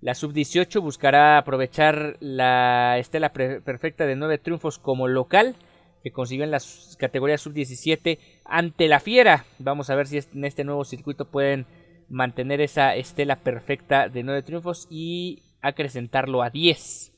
La 0.00 0.14
sub-18 0.14 0.80
buscará 0.80 1.38
aprovechar 1.38 2.18
la 2.20 2.98
estela 2.98 3.32
perfecta 3.32 4.06
de 4.06 4.14
9 4.14 4.38
triunfos 4.38 4.78
como 4.78 5.08
local, 5.08 5.56
que 6.04 6.12
consiguió 6.12 6.44
en 6.44 6.52
la 6.52 6.60
categoría 6.98 7.38
sub-17 7.38 8.18
ante 8.44 8.88
la 8.88 9.00
Fiera. 9.00 9.44
Vamos 9.58 9.90
a 9.90 9.94
ver 9.94 10.06
si 10.06 10.18
en 10.18 10.44
este 10.44 10.64
nuevo 10.64 10.84
circuito 10.84 11.26
pueden 11.26 11.66
mantener 12.08 12.60
esa 12.60 12.94
estela 12.94 13.36
perfecta 13.36 14.08
de 14.08 14.22
nueve 14.22 14.42
triunfos 14.42 14.86
y 14.90 15.42
acrecentarlo 15.62 16.42
a 16.42 16.50
10. 16.50 17.12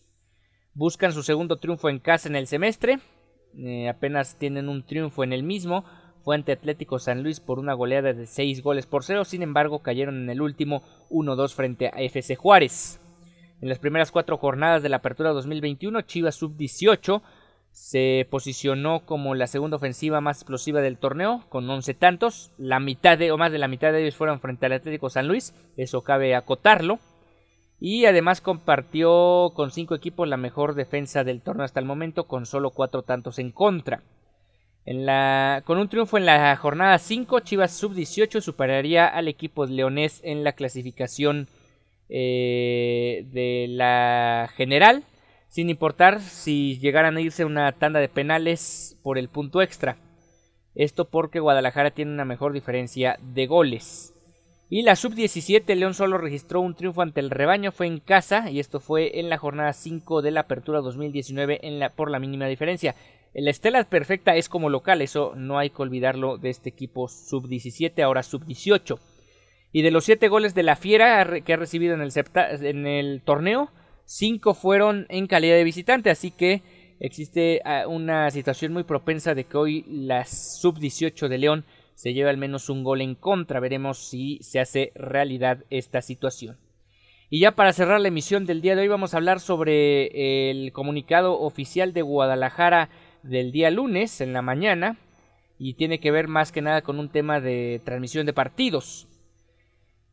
Buscan 0.75 1.13
su 1.13 1.23
segundo 1.23 1.57
triunfo 1.57 1.89
en 1.89 1.99
casa 1.99 2.29
en 2.29 2.37
el 2.37 2.47
semestre. 2.47 2.99
Eh, 3.59 3.89
apenas 3.89 4.39
tienen 4.39 4.69
un 4.69 4.85
triunfo 4.85 5.25
en 5.25 5.33
el 5.33 5.43
mismo. 5.43 5.85
Fue 6.23 6.35
ante 6.35 6.53
Atlético 6.53 6.99
San 6.99 7.23
Luis 7.23 7.41
por 7.41 7.59
una 7.59 7.73
goleada 7.73 8.13
de 8.13 8.27
6 8.27 8.63
goles 8.63 8.87
por 8.87 9.05
0. 9.05 9.25
Sin 9.25 9.43
embargo, 9.43 9.81
cayeron 9.81 10.23
en 10.23 10.31
el 10.31 10.41
último 10.41 10.83
1-2 11.11 11.55
frente 11.55 11.89
a 11.89 12.01
FC 12.01 12.37
Juárez. 12.37 13.01
En 13.63 13.69
las 13.69 13.79
primeras 13.79 14.13
cuatro 14.13 14.37
jornadas 14.37 14.83
de 14.83 14.91
la 14.91 14.97
apertura 14.97 15.31
2021, 15.31 16.03
Chivas 16.03 16.35
Sub-18 16.35 17.23
se 17.77 18.27
posicionó 18.31 19.05
como 19.05 19.35
la 19.35 19.47
segunda 19.47 19.77
ofensiva 19.77 20.23
más 20.23 20.39
explosiva 20.39 20.81
del 20.81 20.97
torneo, 20.97 21.45
con 21.51 21.69
11 21.69 21.93
tantos. 21.93 22.51
La 22.57 22.81
mitad 22.81 23.19
de, 23.19 23.33
o 23.33 23.37
más 23.37 23.53
de 23.53 23.59
la 23.59 23.69
mitad 23.69 23.93
de 23.93 24.01
ellos 24.01 24.17
fueron 24.17 24.41
frente 24.41 24.65
al 24.65 24.73
Atlético 24.73 25.11
San 25.11 25.29
Luis, 25.29 25.55
eso 25.77 26.03
cabe 26.03 26.35
acotarlo. 26.35 26.99
Y 27.79 28.07
además 28.07 28.41
compartió 28.41 29.53
con 29.55 29.71
cinco 29.71 29.95
equipos 29.95 30.27
la 30.27 30.39
mejor 30.39 30.75
defensa 30.75 31.23
del 31.23 31.43
torneo 31.43 31.67
hasta 31.67 31.79
el 31.79 31.85
momento, 31.85 32.27
con 32.27 32.47
solo 32.47 32.71
cuatro 32.71 33.03
tantos 33.03 33.39
en 33.39 33.53
contra. 33.53 34.03
En 34.87 35.05
la, 35.05 35.63
con 35.67 35.77
un 35.77 35.91
triunfo 35.91 36.17
en 36.17 36.25
la 36.25 36.57
jornada 36.57 36.97
5, 36.97 37.41
Chivas 37.41 37.73
Sub-18 37.73 38.41
superaría 38.41 39.07
al 39.07 39.29
equipo 39.29 39.67
leonés 39.67 40.23
en 40.25 40.45
la 40.45 40.53
clasificación 40.53 41.47
eh, 42.09 43.27
de 43.33 43.67
la 43.69 44.49
general 44.57 45.05
sin 45.57 45.71
importar 45.71 46.21
si 46.21 46.79
llegaran 46.81 47.17
a 47.17 47.21
irse 47.23 47.47
una 47.47 47.73
tanda 47.73 47.99
de 47.99 48.11
penales 48.11 48.99
por 49.03 49.17
el 49.17 49.31
punto 49.31 49.63
extra. 49.63 49.97
Esto 50.75 51.09
porque 51.09 51.41
Guadalajara 51.41 51.93
tiene 51.93 52.13
una 52.13 52.27
mejor 52.27 52.53
diferencia 52.53 53.19
de 53.23 53.47
goles. 53.47 54.13
Y 54.69 54.83
la 54.83 54.97
sub-17 54.97 55.75
León 55.75 55.95
solo 55.95 56.19
registró 56.19 56.61
un 56.61 56.75
triunfo 56.75 57.01
ante 57.01 57.21
el 57.21 57.31
rebaño, 57.31 57.73
fue 57.73 57.87
en 57.87 58.01
casa 58.01 58.51
y 58.51 58.61
esto 58.61 58.81
fue 58.81 59.19
en 59.19 59.31
la 59.31 59.39
jornada 59.39 59.73
5 59.73 60.21
de 60.21 60.31
la 60.31 60.41
apertura 60.41 60.83
2019 60.83 61.61
en 61.63 61.79
la, 61.79 61.89
por 61.89 62.11
la 62.11 62.19
mínima 62.19 62.49
diferencia. 62.49 62.95
La 63.33 63.51
estela 63.51 63.83
perfecta 63.85 64.37
es 64.37 64.51
como 64.51 64.69
local, 64.69 65.01
eso 65.01 65.33
no 65.37 65.57
hay 65.57 65.71
que 65.71 65.81
olvidarlo 65.81 66.37
de 66.37 66.51
este 66.51 66.69
equipo 66.69 67.09
sub-17, 67.09 68.03
ahora 68.03 68.23
sub-18. 68.23 68.99
Y 69.73 69.81
de 69.81 69.91
los 69.91 70.05
7 70.05 70.29
goles 70.29 70.55
de 70.55 70.65
la 70.65 70.77
Fiera 70.77 71.41
que 71.41 71.55
ha 71.55 71.57
recibido 71.57 71.95
en 71.95 72.03
el, 72.03 72.13
en 72.61 72.87
el 72.87 73.23
torneo, 73.23 73.71
Cinco 74.07 74.55
fueron 74.55 75.07
en 75.09 75.27
calidad 75.27 75.57
de 75.57 75.65
visitante, 75.65 76.11
así 76.11 76.31
que 76.31 76.63
existe 77.01 77.61
ah, 77.65 77.89
una 77.89 78.31
situación 78.31 78.73
muy 78.73 78.85
propensa 78.85 79.35
de 79.35 79.45
que 79.45 79.57
hoy 79.57 79.85
la 79.89 80.25
sub-18 80.25 81.27
de 81.27 81.39
León 81.39 81.65
se 81.97 82.15
lleve 82.15 82.31
al 82.31 82.37
menos 82.37 82.71
un 82.71 82.85
gol 82.85 83.01
en 83.01 83.17
contra. 83.17 83.59
Veremos 83.59 83.99
si 83.99 84.39
se 84.43 84.61
hace 84.61 84.93
realidad 84.95 85.65
esta 85.71 86.03
situación. 86.03 86.57
Y 87.31 87.41
ya 87.41 87.57
para 87.57 87.73
cerrar 87.73 88.01
la 88.01 88.09
emisión 88.09 88.47
del 88.47 88.61
día 88.61 88.77
de 88.77 88.83
hoy 88.83 88.89
vamos 88.89 89.13
a 89.13 89.17
hablar 89.17 89.41
sobre 89.41 90.51
el 90.51 90.73
comunicado 90.73 91.41
oficial 91.41 91.93
de 91.93 92.03
Guadalajara 92.03 92.89
del 93.25 93.51
día 93.51 93.73
lunes 93.73 94.21
en 94.21 94.33
la 94.33 94.43
mañana 94.43 94.99
y 95.59 95.75
tiene 95.75 95.99
que 95.99 96.13
ver 96.13 96.29
más 96.29 96.53
que 96.53 96.63
nada 96.63 96.83
con 96.83 97.01
un 97.01 97.09
tema 97.09 97.41
de 97.41 97.81
transmisión 97.85 98.25
de 98.27 98.33
partidos. 98.33 99.09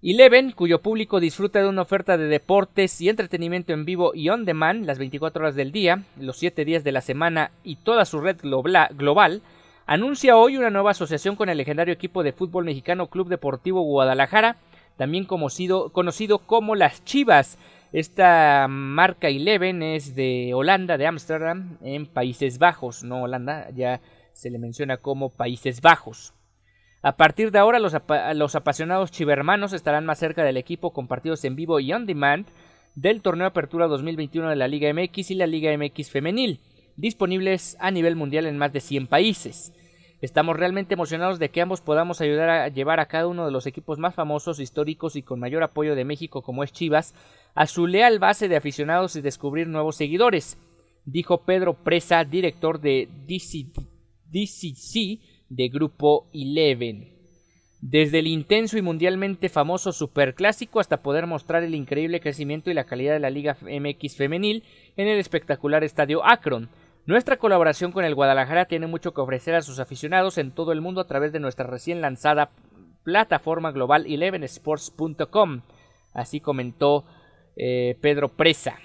Eleven, 0.05 0.51
cuyo 0.51 0.81
público 0.81 1.21
disfruta 1.21 1.61
de 1.61 1.69
una 1.69 1.83
oferta 1.83 2.17
de 2.17 2.25
deportes 2.25 2.99
y 2.99 3.07
entretenimiento 3.07 3.71
en 3.71 3.85
vivo 3.85 4.11
y 4.13 4.27
on 4.27 4.43
demand 4.43 4.85
las 4.85 4.99
24 4.99 5.41
horas 5.41 5.55
del 5.55 5.71
día, 5.71 6.03
los 6.19 6.35
7 6.35 6.65
días 6.65 6.83
de 6.83 6.91
la 6.91 6.99
semana 6.99 7.51
y 7.63 7.77
toda 7.77 8.03
su 8.03 8.19
red 8.19 8.35
global, 8.41 9.41
anuncia 9.85 10.35
hoy 10.35 10.57
una 10.57 10.71
nueva 10.71 10.91
asociación 10.91 11.37
con 11.37 11.47
el 11.47 11.57
legendario 11.57 11.93
equipo 11.93 12.21
de 12.21 12.33
fútbol 12.33 12.65
mexicano 12.65 13.07
Club 13.07 13.29
Deportivo 13.29 13.81
Guadalajara, 13.83 14.57
también 14.97 15.23
conocido, 15.23 15.89
como 16.45 16.75
las 16.75 17.05
Chivas. 17.05 17.57
Esta 17.93 18.67
marca 18.69 19.29
Eleven 19.29 19.83
es 19.83 20.15
de 20.15 20.51
Holanda, 20.53 20.97
de 20.97 21.07
Ámsterdam, 21.07 21.77
en 21.81 22.07
Países 22.07 22.59
Bajos, 22.59 23.05
no 23.05 23.23
Holanda, 23.23 23.69
ya 23.73 24.01
se 24.33 24.49
le 24.49 24.59
menciona 24.59 24.97
como 24.97 25.29
Países 25.29 25.79
Bajos. 25.79 26.33
A 27.05 27.17
partir 27.17 27.51
de 27.51 27.59
ahora, 27.59 27.79
los, 27.79 28.55
apasionados 28.55 29.11
chivermanos 29.11 29.73
estarán 29.73 30.05
más 30.05 30.19
cerca 30.19 30.45
del 30.45 30.55
equipo 30.55 30.93
con 30.93 31.09
partidos 31.09 31.43
en 31.43 31.57
vivo 31.57 31.81
y 31.81 31.91
on 31.91 32.05
demand 32.05 32.47
del 32.95 33.21
torneo 33.21 33.45
Apertura 33.47 33.87
2021 33.87 34.49
de 34.49 34.55
la 34.55 34.69
Liga 34.69 34.91
MX 34.93 35.31
y 35.31 35.35
la 35.35 35.45
Liga 35.45 35.77
MX 35.77 36.09
Femenil, 36.09 36.61
disponibles 36.95 37.75
a 37.81 37.91
nivel 37.91 38.15
mundial 38.15 38.45
en 38.45 38.57
más 38.57 38.71
de 38.71 38.79
100 38.79 39.07
países. 39.07 39.73
Estamos 40.21 40.55
realmente 40.55 40.93
emocionados 40.93 41.39
de 41.39 41.49
que 41.49 41.59
ambos 41.59 41.81
podamos 41.81 42.21
ayudar 42.21 42.49
a 42.49 42.69
llevar 42.69 43.01
a 43.01 43.07
cada 43.07 43.27
uno 43.27 43.45
de 43.45 43.51
los 43.51 43.67
equipos 43.67 43.99
más 43.99 44.15
famosos, 44.15 44.61
históricos 44.61 45.17
y 45.17 45.23
con 45.23 45.41
mayor 45.41 45.61
apoyo 45.63 45.95
de 45.95 46.05
México 46.05 46.41
como 46.41 46.63
es 46.63 46.71
Chivas 46.71 47.13
a 47.53 47.67
su 47.67 47.85
leal 47.85 48.19
base 48.19 48.47
de 48.47 48.55
aficionados 48.55 49.17
y 49.17 49.21
descubrir 49.21 49.67
nuevos 49.67 49.97
seguidores, 49.97 50.57
dijo 51.03 51.43
Pedro 51.43 51.73
Presa, 51.73 52.23
director 52.23 52.79
de 52.79 53.09
DCC 54.31 55.32
de 55.55 55.69
Grupo 55.69 56.27
Eleven. 56.33 57.09
Desde 57.81 58.19
el 58.19 58.27
intenso 58.27 58.77
y 58.77 58.81
mundialmente 58.81 59.49
famoso 59.49 59.91
Superclásico 59.91 60.79
hasta 60.79 61.01
poder 61.01 61.27
mostrar 61.27 61.63
el 61.63 61.75
increíble 61.75 62.21
crecimiento 62.21 62.71
y 62.71 62.73
la 62.73 62.85
calidad 62.85 63.13
de 63.13 63.19
la 63.19 63.29
Liga 63.29 63.57
MX 63.61 64.15
femenil 64.15 64.63
en 64.95 65.07
el 65.07 65.19
espectacular 65.19 65.83
estadio 65.83 66.25
Akron. 66.25 66.69
Nuestra 67.05 67.37
colaboración 67.37 67.91
con 67.91 68.05
el 68.05 68.15
Guadalajara 68.15 68.65
tiene 68.65 68.87
mucho 68.87 69.13
que 69.13 69.19
ofrecer 69.19 69.55
a 69.55 69.61
sus 69.61 69.79
aficionados 69.79 70.37
en 70.37 70.51
todo 70.51 70.71
el 70.71 70.79
mundo 70.79 71.01
a 71.01 71.07
través 71.07 71.33
de 71.33 71.41
nuestra 71.41 71.67
recién 71.67 71.99
lanzada 71.99 72.51
plataforma 73.03 73.71
global 73.71 74.05
elevensports.com. 74.07 75.61
Así 76.13 76.39
comentó 76.39 77.03
eh, 77.57 77.97
Pedro 77.99 78.29
Presa. 78.29 78.77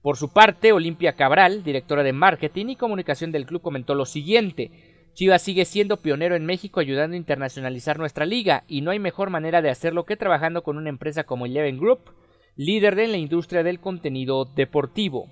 Por 0.00 0.16
su 0.16 0.32
parte, 0.32 0.72
Olimpia 0.72 1.14
Cabral, 1.14 1.64
directora 1.64 2.04
de 2.04 2.12
marketing 2.12 2.66
y 2.68 2.76
comunicación 2.76 3.32
del 3.32 3.46
club, 3.46 3.62
comentó 3.62 3.96
lo 3.96 4.06
siguiente. 4.06 4.97
Chivas 5.18 5.42
sigue 5.42 5.64
siendo 5.64 5.96
pionero 5.96 6.36
en 6.36 6.46
México 6.46 6.78
ayudando 6.78 7.14
a 7.14 7.16
internacionalizar 7.16 7.98
nuestra 7.98 8.24
liga 8.24 8.62
y 8.68 8.82
no 8.82 8.92
hay 8.92 9.00
mejor 9.00 9.30
manera 9.30 9.60
de 9.60 9.68
hacerlo 9.68 10.04
que 10.04 10.16
trabajando 10.16 10.62
con 10.62 10.76
una 10.76 10.90
empresa 10.90 11.24
como 11.24 11.44
Eleven 11.44 11.80
Group, 11.80 12.12
líder 12.54 12.96
en 13.00 13.10
la 13.10 13.18
industria 13.18 13.64
del 13.64 13.80
contenido 13.80 14.44
deportivo. 14.44 15.28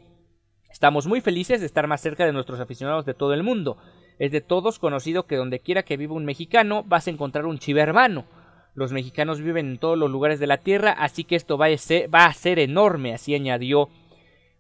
Estamos 0.68 1.06
muy 1.06 1.20
felices 1.20 1.60
de 1.60 1.66
estar 1.66 1.86
más 1.86 2.00
cerca 2.00 2.26
de 2.26 2.32
nuestros 2.32 2.58
aficionados 2.58 3.06
de 3.06 3.14
todo 3.14 3.32
el 3.32 3.44
mundo. 3.44 3.76
Es 4.18 4.32
de 4.32 4.40
todos 4.40 4.80
conocido 4.80 5.28
que 5.28 5.36
donde 5.36 5.60
quiera 5.60 5.84
que 5.84 5.96
viva 5.96 6.14
un 6.14 6.24
mexicano 6.24 6.82
vas 6.82 7.06
a 7.06 7.10
encontrar 7.10 7.46
un 7.46 7.60
chiva 7.60 7.82
hermano. 7.82 8.24
Los 8.74 8.90
mexicanos 8.90 9.40
viven 9.40 9.68
en 9.68 9.78
todos 9.78 9.96
los 9.96 10.10
lugares 10.10 10.40
de 10.40 10.48
la 10.48 10.58
tierra, 10.58 10.90
así 10.98 11.22
que 11.22 11.36
esto 11.36 11.58
va 11.58 11.66
a 11.66 11.76
ser, 11.78 12.12
va 12.12 12.24
a 12.24 12.32
ser 12.32 12.58
enorme, 12.58 13.14
así 13.14 13.36
añadió 13.36 13.88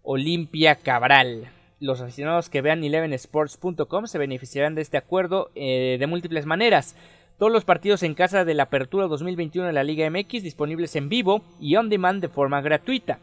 Olimpia 0.04 0.76
Cabral 0.76 1.55
los 1.80 2.00
aficionados 2.00 2.48
que 2.48 2.62
vean 2.62 2.82
elevensports.com 2.82 4.06
se 4.06 4.18
beneficiarán 4.18 4.74
de 4.74 4.82
este 4.82 4.96
acuerdo 4.96 5.50
eh, 5.54 5.96
de 5.98 6.06
múltiples 6.06 6.46
maneras. 6.46 6.96
Todos 7.38 7.52
los 7.52 7.64
partidos 7.64 8.02
en 8.02 8.14
casa 8.14 8.46
de 8.46 8.54
la 8.54 8.64
Apertura 8.64 9.06
2021 9.08 9.66
de 9.66 9.72
la 9.74 9.84
Liga 9.84 10.08
MX 10.08 10.42
disponibles 10.42 10.96
en 10.96 11.10
vivo 11.10 11.42
y 11.60 11.76
on 11.76 11.90
demand 11.90 12.22
de 12.22 12.28
forma 12.28 12.62
gratuita. 12.62 13.18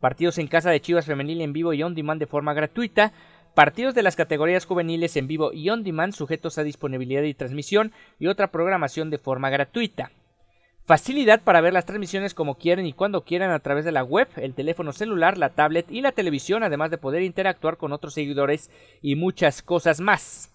Partidos 0.00 0.36
en 0.36 0.48
casa 0.48 0.70
de 0.70 0.80
Chivas 0.82 1.06
Femenil 1.06 1.40
en 1.40 1.54
vivo 1.54 1.72
y 1.72 1.82
on 1.82 1.94
demand 1.94 2.20
de 2.20 2.26
forma 2.26 2.52
gratuita. 2.52 3.14
Partidos 3.54 3.94
de 3.94 4.02
las 4.02 4.16
categorías 4.16 4.66
juveniles 4.66 5.16
en 5.16 5.28
vivo 5.28 5.52
y 5.54 5.70
on 5.70 5.82
demand 5.82 6.12
sujetos 6.12 6.58
a 6.58 6.62
disponibilidad 6.62 7.22
y 7.22 7.32
transmisión 7.32 7.92
y 8.18 8.26
otra 8.26 8.48
programación 8.50 9.08
de 9.08 9.18
forma 9.18 9.48
gratuita. 9.48 10.10
Facilidad 10.86 11.40
para 11.40 11.62
ver 11.62 11.72
las 11.72 11.86
transmisiones 11.86 12.34
como 12.34 12.56
quieren 12.56 12.84
y 12.84 12.92
cuando 12.92 13.24
quieran 13.24 13.50
a 13.52 13.60
través 13.60 13.86
de 13.86 13.92
la 13.92 14.04
web, 14.04 14.28
el 14.36 14.52
teléfono 14.52 14.92
celular, 14.92 15.38
la 15.38 15.48
tablet 15.48 15.90
y 15.90 16.02
la 16.02 16.12
televisión, 16.12 16.62
además 16.62 16.90
de 16.90 16.98
poder 16.98 17.22
interactuar 17.22 17.78
con 17.78 17.94
otros 17.94 18.12
seguidores 18.12 18.70
y 19.00 19.16
muchas 19.16 19.62
cosas 19.62 20.00
más. 20.00 20.50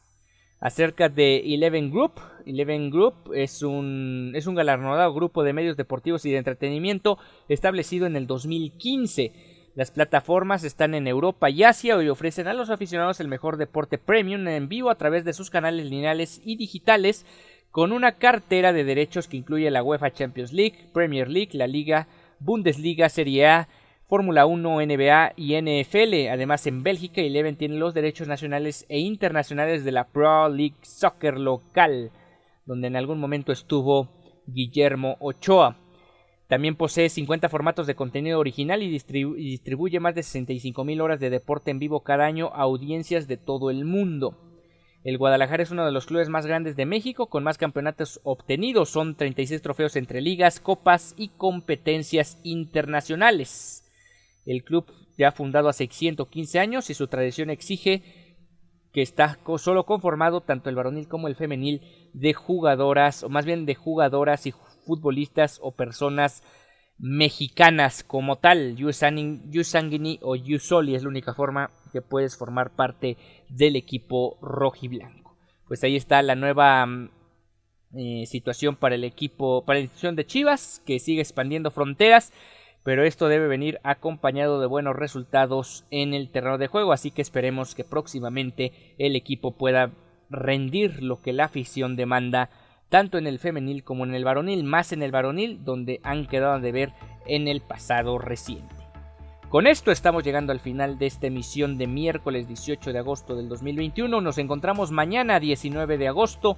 Acerca 0.60 1.10
de 1.10 1.38
Eleven 1.56 1.90
Group, 1.90 2.20
Eleven 2.46 2.92
Group 2.92 3.32
es 3.34 3.64
un, 3.64 4.34
es 4.36 4.46
un 4.46 4.54
galardonado 4.54 5.12
grupo 5.16 5.44
de 5.44 5.54
medios 5.54 5.78
deportivos 5.78 6.24
y 6.26 6.32
de 6.32 6.38
entretenimiento 6.38 7.18
establecido 7.48 8.06
en 8.06 8.16
el 8.16 8.28
2015. 8.28 9.32
Las 9.74 9.90
plataformas 9.90 10.64
están 10.64 10.94
en 10.94 11.08
Europa 11.08 11.50
y 11.50 11.64
Asia 11.64 12.00
y 12.04 12.10
ofrecen 12.10 12.48
a 12.48 12.54
los 12.54 12.70
aficionados 12.70 13.20
el 13.20 13.30
mejor 13.30 13.58
deporte 13.58 13.98
premium 13.98 14.48
en 14.48 14.68
vivo 14.68 14.92
a 14.92 14.98
través 14.98 15.26
de 15.26 15.34
sus 15.34 15.50
canales 15.50 15.90
lineales 15.90 16.40
y 16.44 16.56
digitales 16.58 17.26
con 17.80 17.94
una 17.94 18.12
cartera 18.12 18.74
de 18.74 18.84
derechos 18.84 19.30
que 19.30 19.38
incluye 19.38 19.72
la 19.72 19.82
UEFA 19.82 20.12
Champions 20.12 20.52
League, 20.52 20.90
Premier 20.94 21.30
League, 21.30 21.52
la 21.54 21.66
Liga, 21.66 22.10
Bundesliga, 22.42 23.08
Serie 23.08 23.48
A, 23.48 23.70
Fórmula 24.06 24.46
1, 24.46 24.82
NBA 24.82 25.32
y 25.38 25.56
NFL. 25.56 26.28
Además, 26.30 26.68
en 26.68 26.84
Bélgica, 26.84 27.22
Eleven 27.22 27.56
tiene 27.56 27.78
los 27.78 27.94
derechos 27.94 28.28
nacionales 28.28 28.86
e 28.90 29.00
internacionales 29.00 29.86
de 29.86 29.94
la 29.94 30.10
Pro 30.10 30.50
League 30.50 30.76
Soccer 30.82 31.40
local, 31.40 32.12
donde 32.66 32.88
en 32.88 32.98
algún 32.98 33.18
momento 33.18 33.54
estuvo 33.54 34.10
Guillermo 34.46 35.16
Ochoa. 35.22 35.78
También 36.48 36.76
posee 36.76 37.08
50 37.08 37.48
formatos 37.48 37.88
de 37.88 37.96
contenido 37.96 38.40
original 38.40 38.84
y, 38.84 38.90
distribuye 38.90 40.02
más 40.02 40.16
de 40.16 40.24
65 40.24 40.84
mil 40.84 41.00
horas 41.00 41.22
de 41.22 41.30
deporte 41.30 41.72
en 41.72 41.80
vivo 41.80 42.02
cada 42.02 42.26
año 42.26 42.52
a 42.54 42.64
audiencias 42.64 43.30
de 43.30 43.38
todo 43.38 43.70
el 43.70 43.86
mundo. 43.86 44.49
El 45.04 45.18
Guadalajara 45.18 45.64
es 45.64 45.72
uno 45.72 45.86
de 45.86 45.94
los 45.94 46.06
clubes 46.06 46.28
más 46.28 46.46
grandes 46.46 46.76
de 46.76 46.86
México, 46.86 47.28
con 47.28 47.44
más 47.44 47.58
campeonatos 47.58 48.20
obtenidos. 48.24 48.90
Son 48.90 49.16
36 49.16 49.62
trofeos 49.62 49.96
entre 49.96 50.20
ligas, 50.20 50.60
copas 50.60 51.14
y 51.18 51.30
competencias 51.30 52.38
internacionales. 52.44 53.86
El 54.46 54.64
club 54.64 54.86
ya 55.18 55.32
fundado 55.32 55.70
hace 55.70 55.88
115 55.88 56.60
años 56.60 56.90
y 56.90 56.94
su 56.94 57.08
tradición 57.08 57.50
exige 57.50 58.04
que 58.92 59.02
está 59.02 59.38
solo 59.58 59.86
conformado 59.86 60.42
tanto 60.42 60.70
el 60.70 60.76
varonil 60.76 61.08
como 61.08 61.28
el 61.28 61.36
femenil 61.36 61.82
de 62.14 62.34
jugadoras, 62.34 63.24
o 63.24 63.30
más 63.30 63.46
bien 63.46 63.66
de 63.66 63.76
jugadoras 63.76 64.48
y 64.48 64.54
futbolistas 64.86 65.60
o 65.62 65.72
personas 65.72 66.44
mexicanas 66.98 68.04
como 68.04 68.38
tal. 68.38 68.76
Yusangini 68.76 70.20
o 70.22 70.36
Yusoli 70.36 70.96
es 70.96 71.04
la 71.04 71.10
única 71.10 71.34
forma 71.34 71.72
que 71.90 72.02
puedes 72.02 72.38
formar 72.38 72.72
parte 72.72 73.18
del 73.50 73.76
equipo 73.76 74.38
rojiblanco. 74.42 75.38
Pues 75.68 75.84
ahí 75.84 75.96
está 75.96 76.22
la 76.22 76.36
nueva 76.36 76.86
mm, 76.86 77.10
eh, 77.96 78.26
situación 78.26 78.76
para 78.76 78.96
el 78.96 79.04
equipo, 79.04 79.64
para 79.66 79.80
la 79.80 79.84
institución 79.84 80.16
de 80.16 80.26
Chivas, 80.26 80.82
que 80.86 81.00
sigue 81.00 81.22
expandiendo 81.22 81.72
fronteras, 81.72 82.32
pero 82.84 83.04
esto 83.04 83.28
debe 83.28 83.48
venir 83.48 83.80
acompañado 83.84 84.60
de 84.60 84.68
buenos 84.68 84.96
resultados 84.96 85.86
en 85.92 86.14
el 86.14 86.32
terreno 86.32 86.58
de 86.58 86.68
juego, 86.68 86.94
así 86.94 87.12
que 87.12 87.22
esperemos 87.22 87.76
que 87.76 87.84
próximamente 87.84 88.96
el 88.98 89.16
equipo 89.16 89.58
pueda 89.58 89.92
rendir 90.30 91.04
lo 91.04 91.22
que 91.22 91.34
la 91.34 91.46
afición 91.46 91.96
demanda 91.96 92.50
tanto 92.90 93.18
en 93.18 93.28
el 93.28 93.40
femenil 93.40 93.84
como 93.84 94.04
en 94.04 94.16
el 94.16 94.24
varonil, 94.24 94.64
más 94.64 94.92
en 94.92 95.04
el 95.04 95.12
varonil, 95.12 95.64
donde 95.64 96.00
han 96.04 96.26
quedado 96.26 96.60
de 96.60 96.72
ver 96.72 96.94
en 97.28 97.48
el 97.48 97.62
pasado 97.62 98.18
reciente. 98.18 98.79
Con 99.50 99.66
esto 99.66 99.92
estamos 99.92 100.24
llegando 100.24 100.52
al 100.52 100.60
final 100.60 101.00
de 101.00 101.08
esta 101.08 101.26
emisión 101.26 101.80
de 101.80 101.88
miércoles 101.88 102.48
18 102.48 102.94
de 102.94 103.00
agosto 103.00 103.36
del 103.36 103.50
2021. 103.50 104.22
Nos 104.22 104.38
encontramos 104.38 104.92
mañana 104.92 105.40
19 105.40 105.98
de 105.98 106.08
agosto, 106.08 106.56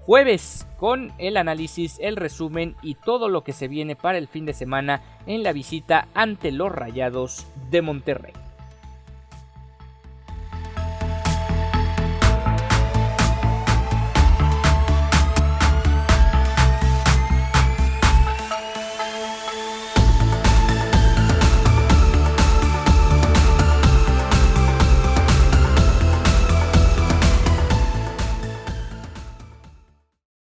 jueves, 0.00 0.66
con 0.76 1.14
el 1.16 1.38
análisis, 1.38 1.96
el 2.02 2.16
resumen 2.16 2.76
y 2.82 2.96
todo 2.96 3.30
lo 3.30 3.44
que 3.44 3.54
se 3.54 3.66
viene 3.66 3.96
para 3.96 4.18
el 4.18 4.28
fin 4.28 4.44
de 4.44 4.52
semana 4.52 5.00
en 5.24 5.42
la 5.42 5.54
visita 5.54 6.08
ante 6.12 6.52
los 6.52 6.70
Rayados 6.70 7.46
de 7.70 7.80
Monterrey. 7.80 8.34